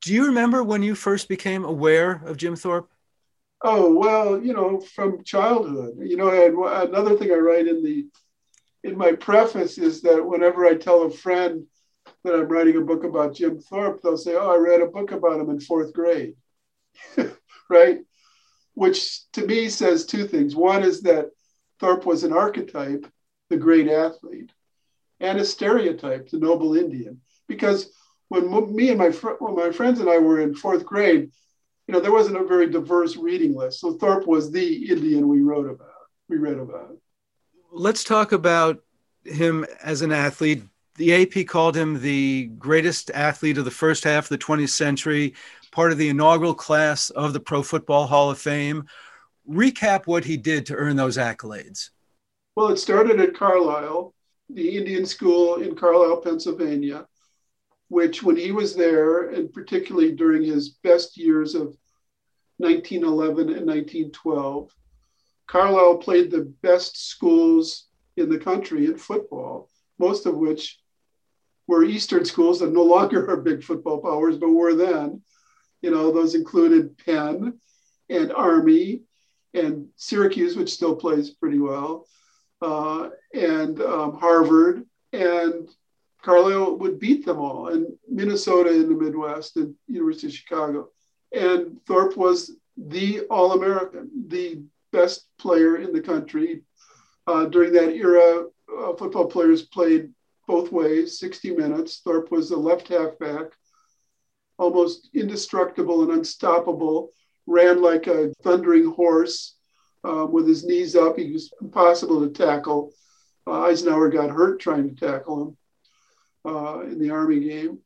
[0.03, 2.89] Do you remember when you first became aware of Jim Thorpe?
[3.63, 5.97] Oh well, you know, from childhood.
[5.99, 8.07] You know, and another thing I write in the
[8.85, 11.67] in my preface is that whenever I tell a friend
[12.27, 15.13] that I'm writing a book about Jim Thorpe, they'll say, "Oh, I read a book
[15.13, 16.35] about him in fourth grade,"
[17.71, 18.01] right?
[18.75, 20.55] Which to me says two things.
[20.55, 21.31] One is that
[21.81, 23.07] Thorpe was an archetype,
[23.49, 24.53] the great athlete,
[25.21, 27.93] and a stereotype, the noble Indian, because
[28.29, 31.31] when me and my fr- my friends and I were in fourth grade,
[31.87, 33.81] you know, there wasn't a very diverse reading list.
[33.81, 35.91] So Thorpe was the Indian we wrote about.
[36.29, 36.97] We read about.
[37.73, 38.83] Let's talk about
[39.25, 40.65] him as an athlete.
[40.97, 45.35] The AP called him the greatest athlete of the first half of the 20th century,
[45.71, 48.87] part of the inaugural class of the Pro Football Hall of Fame.
[49.49, 51.91] Recap what he did to earn those accolades.
[52.55, 54.15] Well, it started at Carlisle,
[54.49, 57.07] the Indian school in Carlisle, Pennsylvania
[57.89, 61.77] which when he was there, and particularly during his best years of
[62.59, 64.71] 1911 and 1912,
[65.47, 67.87] Carlisle played the best schools
[68.17, 70.79] in the country in football, most of which
[71.67, 75.23] were Eastern schools that no longer are big football powers, but were then.
[75.83, 77.59] You know, those included Penn
[78.09, 79.03] and Army
[79.55, 82.07] and Syracuse, which still plays pretty well,
[82.63, 85.69] uh, and um, Harvard and
[86.23, 90.89] Carlisle would beat them all, and Minnesota in the Midwest and University of Chicago.
[91.33, 94.63] And Thorpe was the All American, the
[94.93, 96.63] best player in the country.
[97.27, 98.47] Uh, during that era,
[98.77, 100.11] uh, football players played
[100.47, 102.01] both ways, 60 minutes.
[102.05, 103.47] Thorpe was the left halfback,
[104.59, 107.11] almost indestructible and unstoppable,
[107.47, 109.57] ran like a thundering horse
[110.05, 111.19] uh, with his knees up.
[111.19, 112.93] He was impossible to tackle.
[113.47, 115.57] Uh, Eisenhower got hurt trying to tackle him
[116.53, 117.79] uh, in the Army game,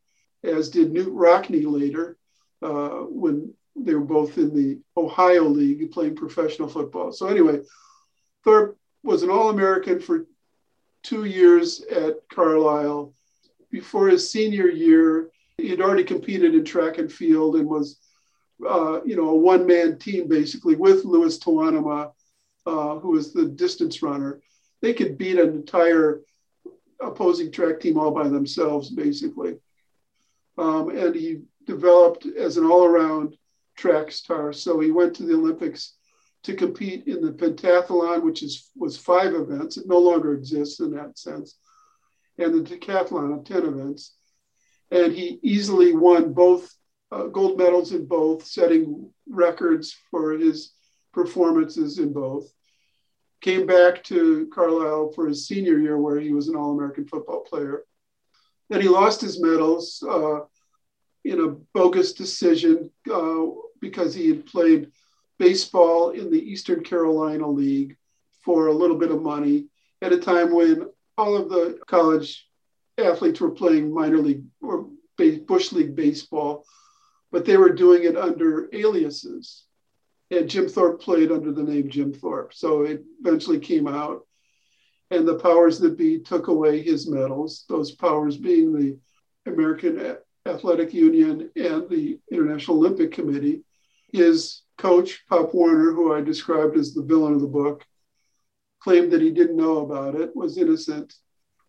[0.44, 2.16] as did Knute Rockne later
[2.62, 7.12] uh, when they were both in the Ohio League playing professional football.
[7.12, 7.60] So, anyway,
[8.44, 10.26] Thorpe was an All American for
[11.02, 13.12] two years at Carlisle.
[13.70, 17.98] Before his senior year, he had already competed in track and field and was,
[18.68, 22.12] uh, you know, a one man team basically with Louis Tewanima,
[22.66, 24.40] uh, who was the distance runner.
[24.82, 26.22] They could beat an entire
[27.00, 29.56] opposing track team all by themselves, basically.
[30.58, 33.36] Um, and he developed as an all around
[33.76, 34.52] track star.
[34.52, 35.94] So he went to the Olympics
[36.42, 39.76] to compete in the pentathlon, which is was five events.
[39.76, 41.58] It no longer exists in that sense,
[42.38, 44.16] and the decathlon of ten events.
[44.90, 46.74] And he easily won both
[47.12, 50.72] uh, gold medals in both, setting records for his
[51.12, 52.52] performances in both
[53.40, 57.40] came back to Carlisle for his senior year, where he was an All American football
[57.40, 57.84] player.
[58.68, 60.40] Then he lost his medals uh,
[61.24, 63.46] in a bogus decision uh,
[63.80, 64.90] because he had played
[65.40, 67.96] baseball in the Eastern Carolina League
[68.44, 69.66] for a little bit of money
[70.02, 70.86] at a time when
[71.18, 72.46] all of the college
[72.98, 74.86] athletes were playing minor league or
[75.46, 76.64] bush league baseball,
[77.32, 79.64] but they were doing it under aliases
[80.30, 82.54] and Jim Thorpe played under the name Jim Thorpe.
[82.54, 84.26] So it eventually came out,
[85.10, 88.98] and the powers that be took away his medals, those powers being the
[89.50, 90.16] American
[90.46, 93.64] Athletic Union and the International Olympic Committee.
[94.12, 97.84] His coach, Pop Warner, who I described as the villain of the book,
[98.80, 101.14] claimed that he didn't know about it, was innocent,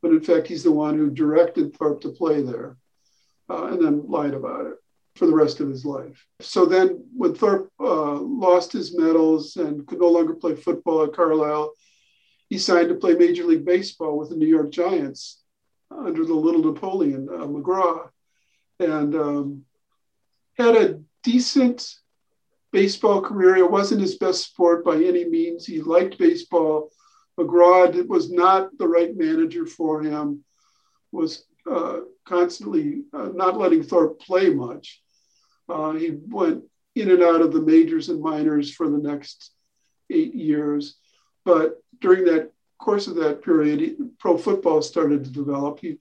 [0.01, 2.78] but in fact, he's the one who directed Thorpe to play there
[3.49, 4.76] uh, and then lied about it
[5.16, 6.26] for the rest of his life.
[6.39, 11.14] So then, when Thorpe uh, lost his medals and could no longer play football at
[11.14, 11.74] Carlisle,
[12.49, 15.41] he signed to play Major League Baseball with the New York Giants
[15.89, 18.09] under the little Napoleon uh, McGraw,
[18.80, 19.66] and um,
[20.57, 22.01] had a decent
[22.72, 23.58] baseball career.
[23.58, 25.66] It wasn't his best sport by any means.
[25.66, 26.92] He liked baseball.
[27.40, 30.44] McGraw was not the right manager for him.
[31.12, 35.02] Was uh, constantly uh, not letting Thorpe play much.
[35.68, 36.64] Uh, he went
[36.96, 39.52] in and out of the majors and minors for the next
[40.10, 40.96] eight years.
[41.46, 45.80] But during that course of that period, he, pro football started to develop.
[45.80, 45.98] He,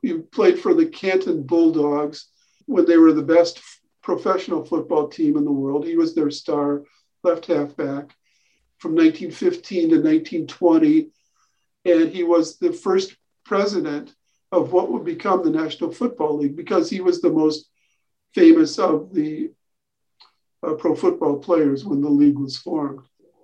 [0.00, 2.28] he played for the Canton Bulldogs
[2.66, 3.60] when they were the best
[4.02, 5.86] professional football team in the world.
[5.86, 6.82] He was their star
[7.22, 8.14] left halfback
[8.78, 11.10] from 1915 to 1920.
[11.84, 14.14] And he was the first president
[14.50, 17.68] of what would become the National Football League because he was the most
[18.34, 19.50] famous of the
[20.66, 23.00] uh, pro football players when the league was formed.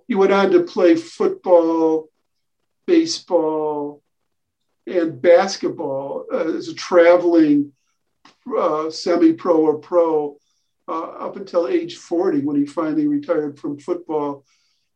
[0.07, 2.09] He went on to play football,
[2.85, 4.01] baseball,
[4.87, 7.73] and basketball uh, as a traveling
[8.57, 10.38] uh, semi pro or pro
[10.89, 14.43] Uh, up until age 40 when he finally retired from football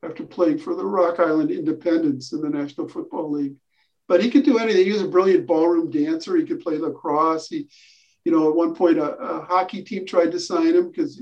[0.02, 3.54] after playing for the Rock Island Independents in the National Football League.
[4.08, 4.86] But he could do anything.
[4.86, 6.36] He was a brilliant ballroom dancer.
[6.36, 7.48] He could play lacrosse.
[7.48, 7.70] He,
[8.26, 11.22] you know, at one point a, a hockey team tried to sign him because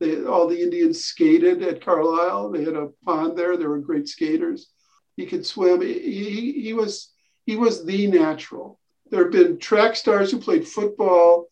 [0.00, 2.50] they, all the Indians skated at Carlisle.
[2.50, 3.56] They had a pond there.
[3.56, 4.70] They were great skaters.
[5.16, 5.80] He could swim.
[5.80, 7.14] He, he was
[7.46, 8.78] he was the natural.
[9.10, 11.46] There have been track stars who played football.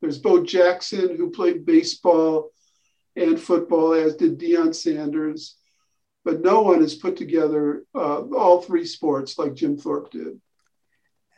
[0.00, 2.50] There's Bo Jackson who played baseball
[3.16, 5.56] and football, as did Deion Sanders.
[6.24, 10.40] But no one has put together uh, all three sports like Jim Thorpe did.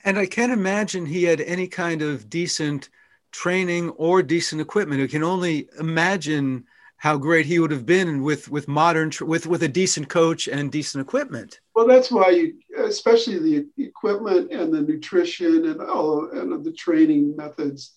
[0.04, 2.88] And I can't imagine he had any kind of decent
[3.30, 5.00] training or decent equipment.
[5.00, 6.64] You can only imagine
[6.96, 10.70] how great he would have been with with modern with with a decent coach and
[10.70, 11.60] decent equipment.
[11.74, 16.72] Well, that's why you, especially the equipment and the nutrition and all of, and the
[16.72, 17.94] training methods.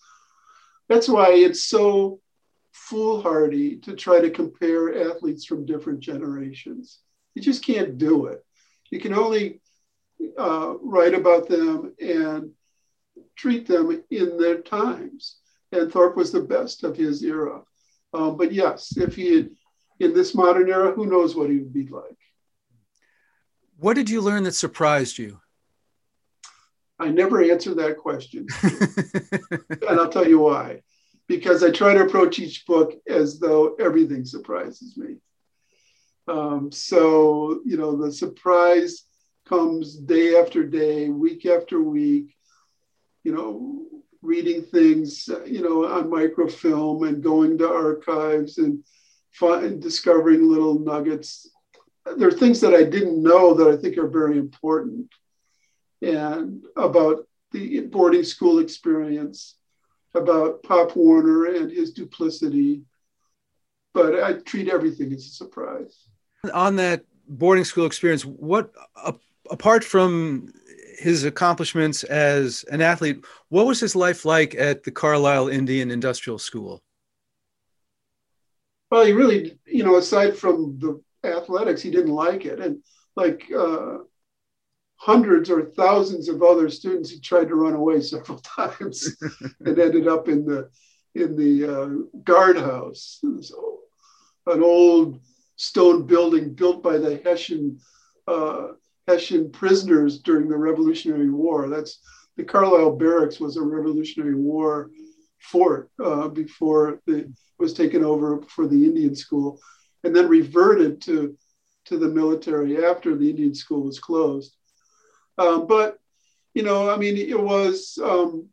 [0.88, 2.20] That's why it's so
[2.72, 7.00] foolhardy to try to compare athletes from different generations.
[7.34, 8.46] You just can't do it.
[8.92, 9.62] You can only
[10.38, 12.52] uh, write about them and
[13.36, 15.38] treat them in their times.
[15.72, 17.62] And Thorpe was the best of his era.
[18.14, 19.50] Um, but yes, if he had
[20.00, 22.18] in this modern era, who knows what he would be like.
[23.78, 25.40] What did you learn that surprised you?
[27.00, 28.48] I never answer that question.
[29.90, 30.82] and I'll tell you why.
[31.28, 35.16] Because I try to approach each book as though everything surprises me.
[36.28, 39.04] Um, so, you know, the surprise
[39.48, 42.36] comes day after day, week after week
[43.26, 43.82] you know,
[44.22, 48.84] reading things, you know, on microfilm and going to archives and
[49.34, 51.50] find, discovering little nuggets.
[52.18, 55.10] There are things that I didn't know that I think are very important
[56.02, 59.56] and about the boarding school experience,
[60.14, 62.82] about Pop Warner and his duplicity.
[63.94, 66.08] But I treat everything as a surprise.
[66.54, 68.72] On that boarding school experience, what
[69.50, 70.52] apart from
[70.98, 73.24] his accomplishments as an athlete.
[73.50, 76.84] What was his life like at the Carlisle Indian Industrial School?
[78.90, 82.60] Well, he really, you know, aside from the athletics, he didn't like it.
[82.60, 82.84] And
[83.16, 83.98] like uh,
[84.98, 89.16] hundreds or thousands of other students, who tried to run away several times
[89.66, 90.70] and ended up in the
[91.16, 91.90] in the uh,
[92.26, 93.80] guardhouse, so
[94.48, 95.22] an old
[95.56, 97.80] stone building built by the Hessian
[98.28, 98.70] uh,
[99.08, 101.70] Hessian prisoners during the Revolutionary War.
[101.70, 102.00] That's
[102.38, 104.90] the Carlisle Barracks was a Revolutionary War
[105.40, 107.28] fort uh, before it
[107.60, 109.60] was taken over for the Indian School,
[110.04, 111.38] and then reverted to
[111.86, 114.58] to the military after the Indian School was closed.
[115.38, 115.98] Um, but
[116.54, 118.50] you know, I mean, it was um,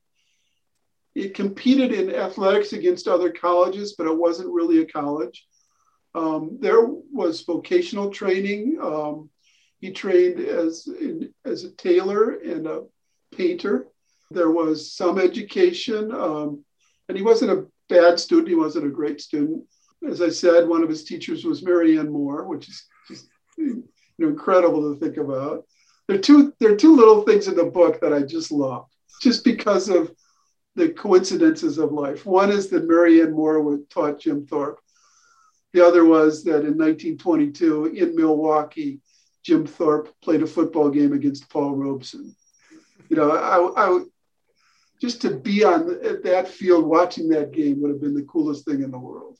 [1.14, 5.46] it competed in athletics against other colleges, but it wasn't really a college.
[6.14, 8.78] Um, there was vocational training.
[8.82, 9.30] Um,
[9.80, 10.88] he trained as,
[11.44, 12.82] as a tailor and a
[13.34, 13.86] painter.
[14.30, 16.64] There was some education, um,
[17.08, 18.48] and he wasn't a bad student.
[18.48, 19.64] He wasn't a great student.
[20.08, 23.84] As I said, one of his teachers was Marianne Moore, which is just you
[24.18, 25.64] know, incredible to think about.
[26.12, 28.86] There are two there are two little things in the book that I just love,
[29.22, 30.14] just because of
[30.74, 32.26] the coincidences of life.
[32.26, 34.78] One is that Marianne Moore taught Jim Thorpe.
[35.72, 39.00] The other was that in 1922 in Milwaukee,
[39.42, 42.36] Jim Thorpe played a football game against Paul Robeson.
[43.08, 44.04] You know, I, I
[45.00, 45.86] just to be on
[46.24, 49.38] that field watching that game would have been the coolest thing in the world.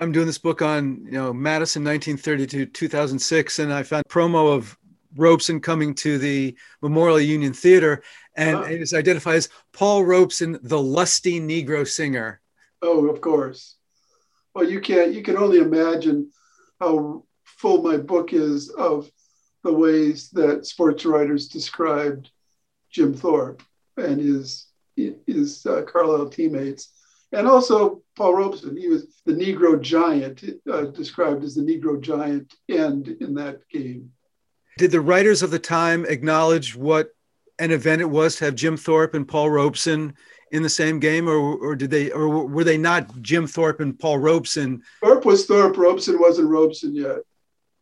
[0.00, 4.77] I'm doing this book on you know Madison 1932 2006, and I found promo of
[5.16, 8.02] Robeson coming to the Memorial Union Theater,
[8.36, 8.70] and uh-huh.
[8.70, 12.40] it is identified as Paul Robeson, the lusty Negro singer.
[12.82, 13.76] Oh, of course.
[14.54, 15.12] Well, you can't.
[15.12, 16.30] You can only imagine
[16.80, 19.10] how full my book is of
[19.64, 22.30] the ways that sports writers described
[22.90, 23.62] Jim Thorpe
[23.96, 24.66] and his
[25.26, 26.92] his uh, Carlisle teammates.
[27.32, 32.54] And also Paul Robeson, he was the Negro giant, uh, described as the Negro giant
[32.68, 34.10] end in that game.
[34.78, 37.10] Did the writers of the time acknowledge what
[37.58, 40.14] an event it was to have Jim Thorpe and Paul Robeson
[40.52, 43.98] in the same game, or, or did they, or were they not Jim Thorpe and
[43.98, 44.80] Paul Robeson?
[45.00, 47.18] Thorpe was Thorpe, Robeson wasn't Robeson yet.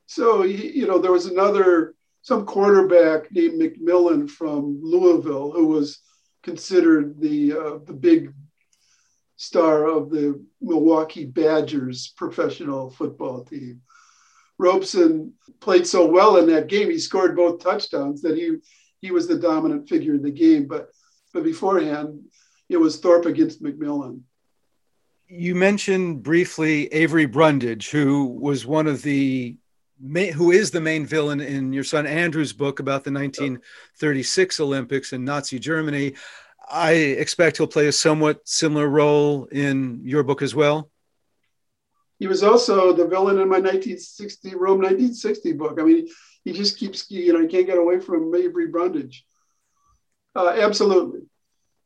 [0.07, 6.01] So you know, there was another some quarterback named McMillan from Louisville who was
[6.42, 8.32] considered the uh, the big
[9.36, 13.82] star of the Milwaukee Badgers professional football team.
[14.59, 18.22] Robeson played so well in that game; he scored both touchdowns.
[18.22, 18.57] That he
[19.00, 20.66] he was the dominant figure in the game.
[20.66, 20.90] But
[21.32, 22.20] but beforehand,
[22.68, 24.20] it was Thorpe against McMillan.
[25.28, 29.57] You mentioned briefly Avery Brundage, who was one of the
[30.34, 35.24] who is the main villain in your son Andrew's book about the 1936 Olympics in
[35.24, 36.14] Nazi Germany.
[36.68, 40.90] I expect he'll play a somewhat similar role in your book as well.
[42.18, 45.78] He was also the villain in my 1960 Rome 1960 book.
[45.78, 46.08] I mean,
[46.44, 49.24] he just keeps you know he can't get away from Avery Brundage.
[50.34, 51.20] Uh, absolutely.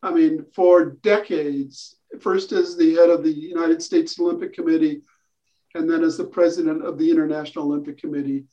[0.03, 5.03] I mean, for decades, first as the head of the United States Olympic Committee,
[5.75, 8.45] and then as the president of the International Olympic Committee,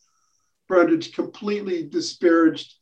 [0.68, 2.76] Brundage completely disparaged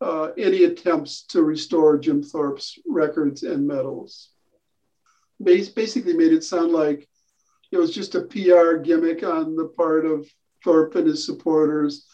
[0.00, 4.30] uh, any attempts to restore Jim Thorpe's records and medals.
[5.42, 7.08] Basically, made it sound like
[7.74, 10.28] it was just a PR gimmick on the part of
[10.62, 12.06] Thorpe and his supporters,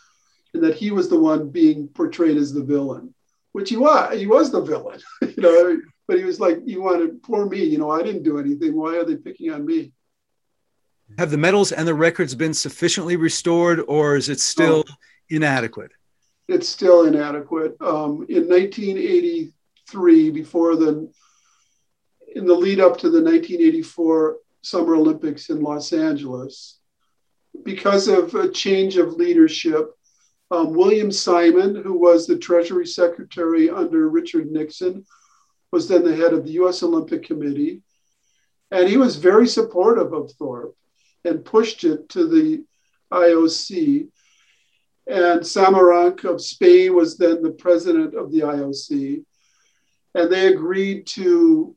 [0.54, 3.14] and that he was the one being portrayed as the villain,
[3.52, 4.18] which he was.
[4.18, 5.80] He was the villain, you know.
[6.08, 7.90] But he was like, "You wanted poor me, you know.
[7.90, 8.74] I didn't do anything.
[8.74, 9.92] Why are they picking on me?"
[11.18, 14.94] Have the medals and the records been sufficiently restored, or is it still oh,
[15.28, 15.92] inadequate?
[16.48, 17.76] It's still inadequate.
[17.80, 21.12] Um, in 1983, before the
[22.34, 26.78] in the lead up to the 1984 Summer Olympics in Los Angeles,
[27.64, 29.90] because of a change of leadership,
[30.50, 35.04] um, William Simon, who was the Treasury Secretary under Richard Nixon,
[35.72, 36.82] was then the head of the U.S.
[36.82, 37.82] Olympic Committee,
[38.70, 40.76] and he was very supportive of Thorpe
[41.24, 42.64] and pushed it to the
[43.12, 44.08] IOC.
[45.06, 49.24] And Samaranch of Spain was then the president of the IOC.
[50.14, 51.76] And they agreed to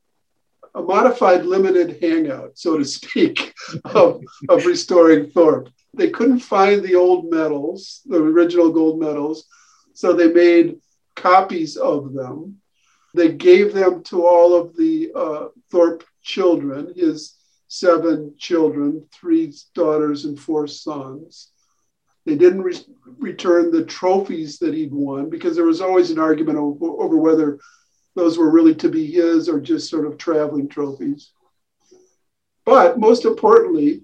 [0.76, 3.54] a modified limited hangout, so to speak,
[3.86, 5.70] of, of restoring Thorpe.
[5.94, 9.46] They couldn't find the old medals, the original gold medals,
[9.94, 10.80] so they made
[11.16, 12.58] copies of them.
[13.14, 17.36] They gave them to all of the uh, Thorpe children, his
[17.68, 21.52] seven children, three daughters and four sons.
[22.26, 22.86] They didn't re-
[23.20, 27.60] return the trophies that he'd won because there was always an argument over, over whether
[28.16, 31.32] those were really to be his or just sort of traveling trophies.
[32.66, 34.04] But most importantly,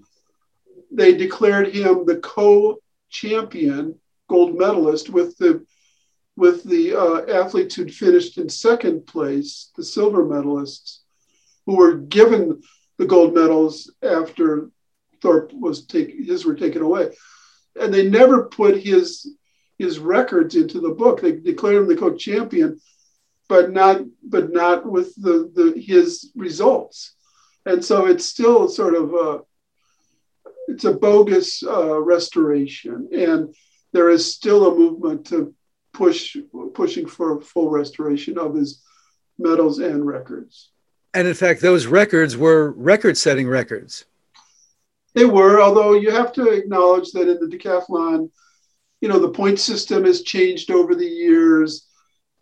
[0.90, 3.98] they declared him the co-champion
[4.28, 5.64] gold medalist with the
[6.36, 11.00] with the uh, athletes who'd finished in second place, the silver medalists,
[11.66, 12.62] who were given
[12.98, 14.70] the gold medals after
[15.20, 17.10] Thorpe was taken, his were taken away.
[17.78, 19.36] And they never put his
[19.78, 21.20] his records into the book.
[21.20, 22.80] They declared him the co-champion,
[23.50, 27.16] but not but not with the, the his results.
[27.66, 29.40] And so it's still sort of a
[30.68, 33.52] it's a bogus uh, restoration, and
[33.92, 35.52] there is still a movement to
[35.92, 36.36] push
[36.74, 38.82] pushing for full restoration of his
[39.36, 40.70] medals and records.
[41.12, 44.04] And in fact, those records were record setting records.
[45.14, 48.30] They were, although you have to acknowledge that in the decathlon,
[49.00, 51.89] you know, the point system has changed over the years.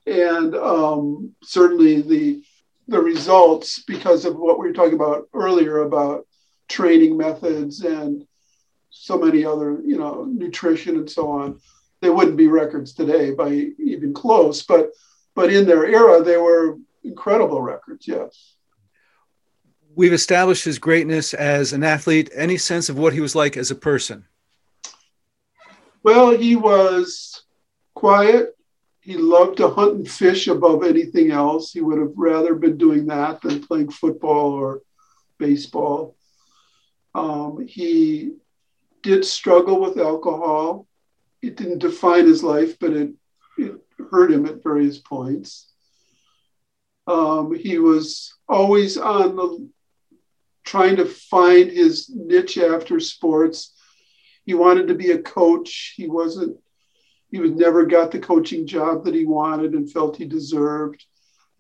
[0.08, 2.42] And um, certainly the,
[2.86, 6.26] the results, because of what we were talking about earlier about
[6.68, 8.26] training methods and
[8.90, 11.60] so many other, you know, nutrition and so on,
[12.00, 14.62] they wouldn't be records today by even close.
[14.62, 14.90] But
[15.34, 18.56] but in their era, they were incredible records, yes
[19.98, 22.30] we've established his greatness as an athlete.
[22.32, 24.26] Any sense of what he was like as a person?
[26.04, 27.42] Well, he was
[27.94, 28.56] quiet.
[29.08, 31.72] He loved to hunt and fish above anything else.
[31.72, 34.82] He would have rather been doing that than playing football or
[35.38, 36.14] baseball.
[37.14, 38.32] Um, he
[39.02, 40.86] did struggle with alcohol.
[41.40, 43.14] It didn't define his life, but it,
[43.56, 43.76] it
[44.10, 45.72] hurt him at various points.
[47.06, 49.70] Um, he was always on the
[50.66, 53.72] trying to find his niche after sports.
[54.44, 55.94] He wanted to be a coach.
[55.96, 56.58] He wasn't,
[57.30, 61.04] he was never got the coaching job that he wanted and felt he deserved.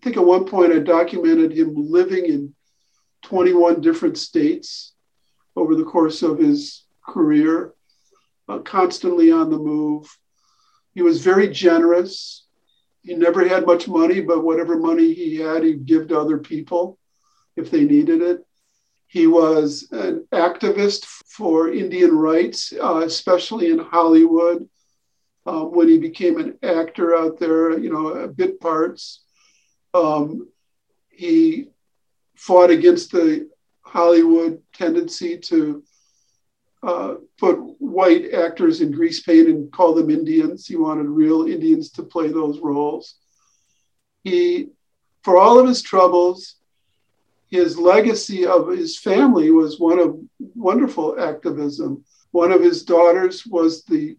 [0.00, 2.54] I think at one point I documented him living in
[3.22, 4.94] 21 different states
[5.56, 7.74] over the course of his career,
[8.48, 10.08] uh, constantly on the move.
[10.94, 12.46] He was very generous.
[13.02, 16.98] He never had much money, but whatever money he had, he'd give to other people
[17.56, 18.44] if they needed it.
[19.06, 24.68] He was an activist for Indian rights, uh, especially in Hollywood.
[25.48, 29.22] Uh, when he became an actor out there, you know, bit parts,
[29.94, 30.46] um,
[31.08, 31.68] he
[32.36, 33.48] fought against the
[33.80, 35.82] Hollywood tendency to
[36.82, 40.66] uh, put white actors in grease paint and call them Indians.
[40.66, 43.14] He wanted real Indians to play those roles.
[44.24, 44.68] He,
[45.22, 46.56] for all of his troubles,
[47.50, 50.20] his legacy of his family was one of
[50.54, 52.04] wonderful activism.
[52.32, 54.18] One of his daughters was the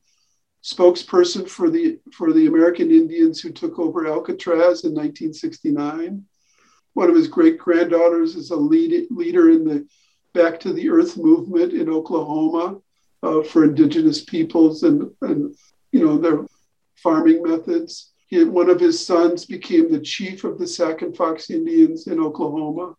[0.70, 6.26] spokesperson for the for the American Indians who took over Alcatraz in 1969.
[6.94, 9.88] One of his great granddaughters is a lead, leader in the
[10.34, 12.80] Back to the Earth movement in Oklahoma
[13.24, 15.56] uh, for indigenous peoples and and
[15.92, 16.46] you know their
[16.96, 18.14] farming methods.
[18.28, 22.20] He, one of his sons became the chief of the Sac and Fox Indians in
[22.20, 22.96] Oklahoma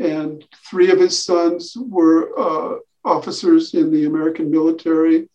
[0.00, 5.28] and three of his sons were uh, officers in the American military.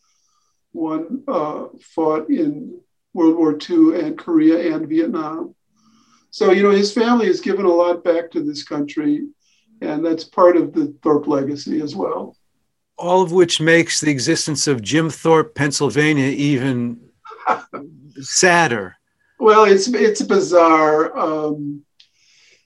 [0.75, 2.81] One uh, fought in
[3.13, 5.55] World War II and Korea and Vietnam.
[6.31, 9.25] So, you know, his family has given a lot back to this country,
[9.79, 12.35] and that's part of the Thorpe legacy as well.
[12.97, 16.99] All of which makes the existence of Jim Thorpe, Pennsylvania, even
[18.19, 18.97] sadder.
[19.39, 21.17] Well, it's it's bizarre.
[21.17, 21.85] Um,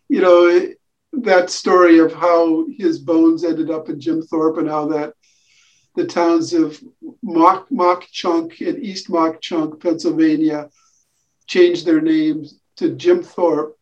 [0.07, 0.79] you know, it,
[1.13, 5.13] that story of how his bones ended up in Jim Thorpe and how that
[5.95, 6.81] the towns of
[7.21, 10.69] Mauch, Mauch Chunk and East Mauch Chunk, Pennsylvania,
[11.47, 13.77] changed their names to Jim Thorpe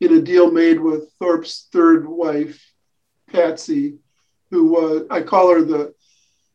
[0.00, 2.62] in a deal made with Thorpe's third wife,
[3.30, 3.98] Patsy,
[4.50, 5.94] who was, I call her the,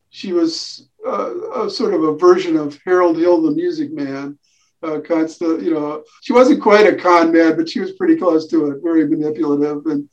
[0.09, 4.38] she was uh, a sort of a version of Harold Hill, the music man
[4.84, 8.47] uh, constant, you know, she wasn't quite a con man, but she was pretty close
[8.47, 9.86] to it, very manipulative.
[9.86, 10.09] And,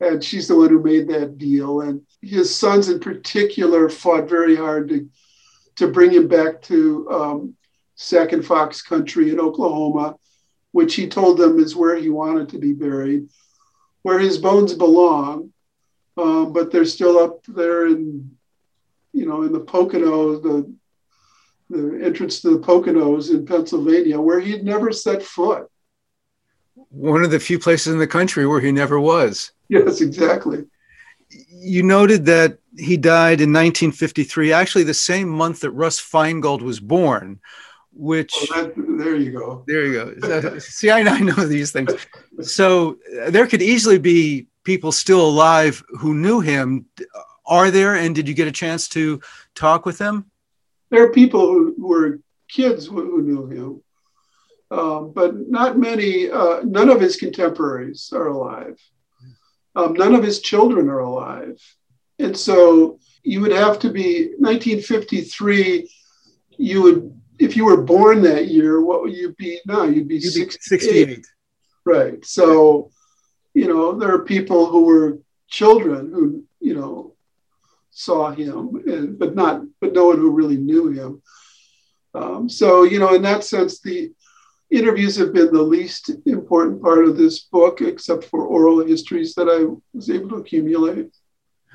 [0.00, 1.80] and she's the one who made that deal.
[1.80, 5.08] And his sons in particular fought very hard to,
[5.76, 7.56] to bring him back to um,
[7.94, 10.16] Sac and Fox country in Oklahoma,
[10.72, 13.28] which he told them is where he wanted to be buried,
[14.02, 15.52] where his bones belong.
[16.16, 18.36] Um, but they're still up there in,
[19.12, 20.74] you know, in the Poconos, the
[21.70, 25.68] the entrance to the Poconos in Pennsylvania, where he'd never set foot.
[26.90, 29.52] One of the few places in the country where he never was.
[29.68, 30.64] Yes, exactly.
[31.50, 36.80] You noted that he died in 1953, actually the same month that Russ Feingold was
[36.80, 37.40] born,
[37.92, 38.32] which.
[38.34, 39.64] Oh, that, there you go.
[39.66, 40.58] There you go.
[40.58, 41.94] See, I, I know these things.
[42.40, 46.86] So there could easily be people still alive who knew him.
[47.46, 47.94] Are there?
[47.96, 49.20] And did you get a chance to
[49.54, 50.30] talk with them?
[50.90, 53.82] there are people who, were kids who knew him,
[54.70, 56.30] um, but not many.
[56.30, 58.78] Uh, none of his contemporaries are alive.
[59.74, 61.60] Um, none of his children are alive,
[62.18, 65.90] and so you would have to be 1953.
[66.56, 69.84] You would, if you were born that year, what would you be now?
[69.84, 70.62] You'd be, You'd 68.
[70.62, 71.26] 68.
[71.84, 72.24] Right.
[72.24, 72.90] So,
[73.54, 77.14] you know, there are people who were children who, you know,
[77.90, 81.22] saw him, and, but not, but no one who really knew him.
[82.14, 84.12] Um, so, you know, in that sense, the
[84.70, 89.48] interviews have been the least important part of this book, except for oral histories that
[89.48, 91.14] I was able to accumulate.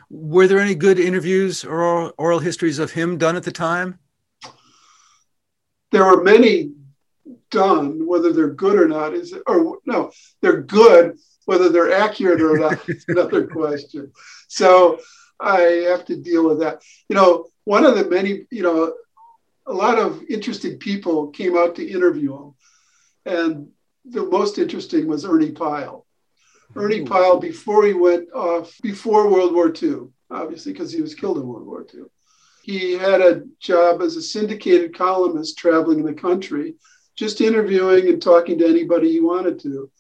[0.10, 4.00] Were there any good interviews or oral histories of him done at the time?
[5.91, 6.72] There were many
[7.50, 8.06] done.
[8.06, 11.18] Whether they're good or not is, or no, they're good.
[11.46, 14.12] Whether they're accurate or not is another question.
[14.48, 15.00] So
[15.39, 16.82] I have to deal with that.
[17.10, 18.94] You know, one of the many, you know,
[19.66, 22.54] a lot of interesting people came out to interview him.
[23.26, 23.69] And
[24.05, 26.05] the most interesting was Ernie Pyle.
[26.76, 27.05] Ernie.
[27.05, 31.47] Pyle, before he went off, before World War II, obviously, because he was killed in
[31.47, 32.05] World War II,
[32.63, 36.76] he had a job as a syndicated columnist traveling in the country,
[37.15, 39.91] just interviewing and talking to anybody he wanted to.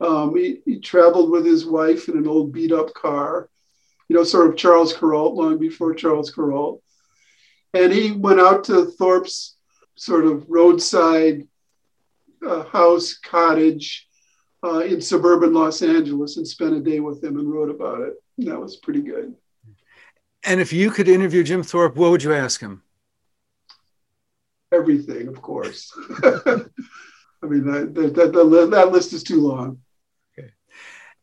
[0.00, 3.48] Um, he, he traveled with his wife in an old beat up car
[4.08, 6.80] you know, sort of Charles Kuralt, long before Charles Kuralt.
[7.74, 9.56] And he went out to Thorpe's
[9.96, 11.46] sort of roadside
[12.46, 14.08] uh, house, cottage
[14.64, 18.14] uh, in suburban Los Angeles and spent a day with him and wrote about it.
[18.38, 19.34] And that was pretty good.
[20.44, 22.82] And if you could interview Jim Thorpe, what would you ask him?
[24.72, 25.92] Everything, of course.
[26.22, 29.78] I mean, that, that, that, that list is too long.
[30.38, 30.50] Okay.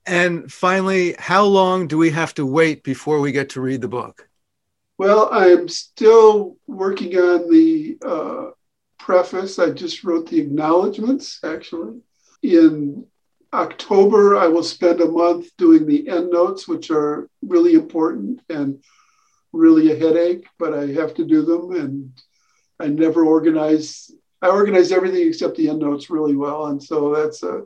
[0.05, 3.87] And finally, how long do we have to wait before we get to read the
[3.87, 4.27] book?
[4.97, 8.51] Well, I'm still working on the uh,
[9.03, 9.59] preface.
[9.59, 11.99] I just wrote the acknowledgments, actually.
[12.41, 13.05] In
[13.51, 18.81] October, I will spend a month doing the endnotes, which are really important and
[19.51, 21.73] really a headache, but I have to do them.
[21.73, 22.13] And
[22.79, 24.09] I never organize,
[24.41, 26.67] I organize everything except the endnotes really well.
[26.67, 27.63] And so that's a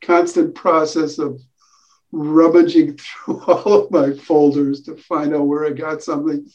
[0.00, 1.40] constant process of
[2.12, 6.46] rummaging through all of my folders to find out where I got something.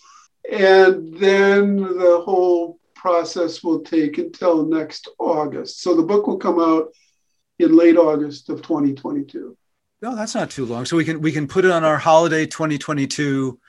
[0.50, 5.82] And then the whole process will take until next August.
[5.82, 6.92] So the book will come out
[7.60, 9.56] in late August of 2022.
[10.02, 10.86] No, that's not too long.
[10.86, 13.60] So we can we can put it on our holiday 2022.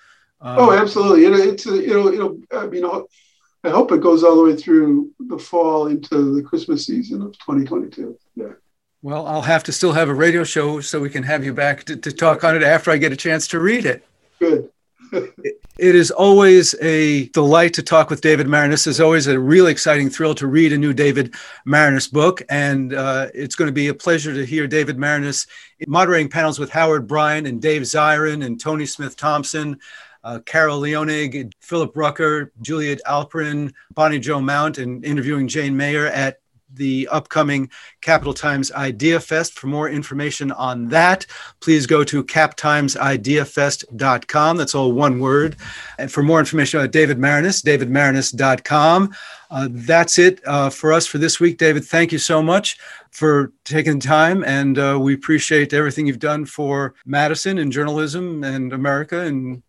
[0.41, 1.25] Um, oh, absolutely.
[1.25, 5.39] It, it's it'll it'll I mean I hope it goes all the way through the
[5.39, 8.19] fall into the Christmas season of 2022.
[8.35, 8.53] Yeah.
[9.01, 11.85] Well, I'll have to still have a radio show so we can have you back
[11.85, 14.05] to, to talk on it after I get a chance to read it.
[14.39, 14.71] Good.
[15.79, 18.89] it is always a delight to talk with David Maraniss.
[18.89, 22.43] It's always a really exciting thrill to read a new David Maraniss book.
[22.49, 25.47] And uh, it's going to be a pleasure to hear David Maraniss
[25.87, 29.79] moderating panels with Howard Bryant and Dave Zirin and Toni Smith Thompson.
[30.25, 36.41] Uh, Carol Leonnig, Philip Rucker, Juliet Eilperin, Bonnie Jo Mount, and interviewing Jane Mayer at
[36.73, 37.69] the upcoming
[38.01, 39.59] Capital Times Idea Fest.
[39.59, 41.27] For more information on that,
[41.61, 44.57] please go to captimesideafest.com.
[44.57, 45.57] That's all one word.
[45.99, 49.15] And for more information on David Maraniss, davidmaraniss.com.
[49.51, 51.59] Uh, that's it uh, for us for this week.
[51.59, 52.79] David, thank you so much
[53.11, 58.75] for taking time, and uh, we appreciate everything you've done for Madison and journalism and
[58.75, 59.63] America and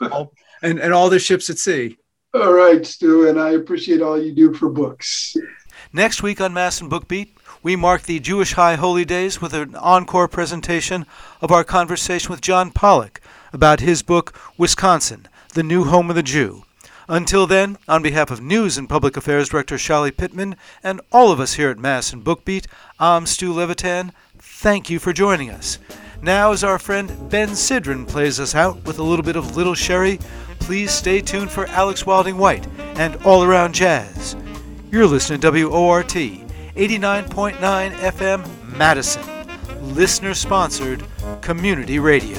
[0.12, 0.32] all,
[0.62, 1.96] and, and all the ships at sea.
[2.34, 5.36] All right, Stu, and I appreciate all you do for books.
[5.94, 9.76] Next week on Madison Book Beat, we mark the Jewish High Holy Days with an
[9.76, 11.04] encore presentation
[11.42, 13.20] of our conversation with John Pollock
[13.52, 16.64] about his book, Wisconsin, The New Home of the Jew.
[17.08, 21.40] Until then, on behalf of News and Public Affairs Director Shali Pittman and all of
[21.40, 22.66] us here at Madison Book Beat,
[22.98, 24.12] I'm Stu Levitan.
[24.38, 25.78] Thank you for joining us.
[26.22, 29.74] Now, as our friend Ben Sidran plays us out with a little bit of Little
[29.74, 30.18] Sherry,
[30.58, 32.66] please stay tuned for Alex Wilding White
[32.96, 34.36] and All Around Jazz.
[34.92, 39.22] You're listening to WORT 89.9 FM Madison,
[39.94, 41.02] listener sponsored
[41.40, 42.36] community radio.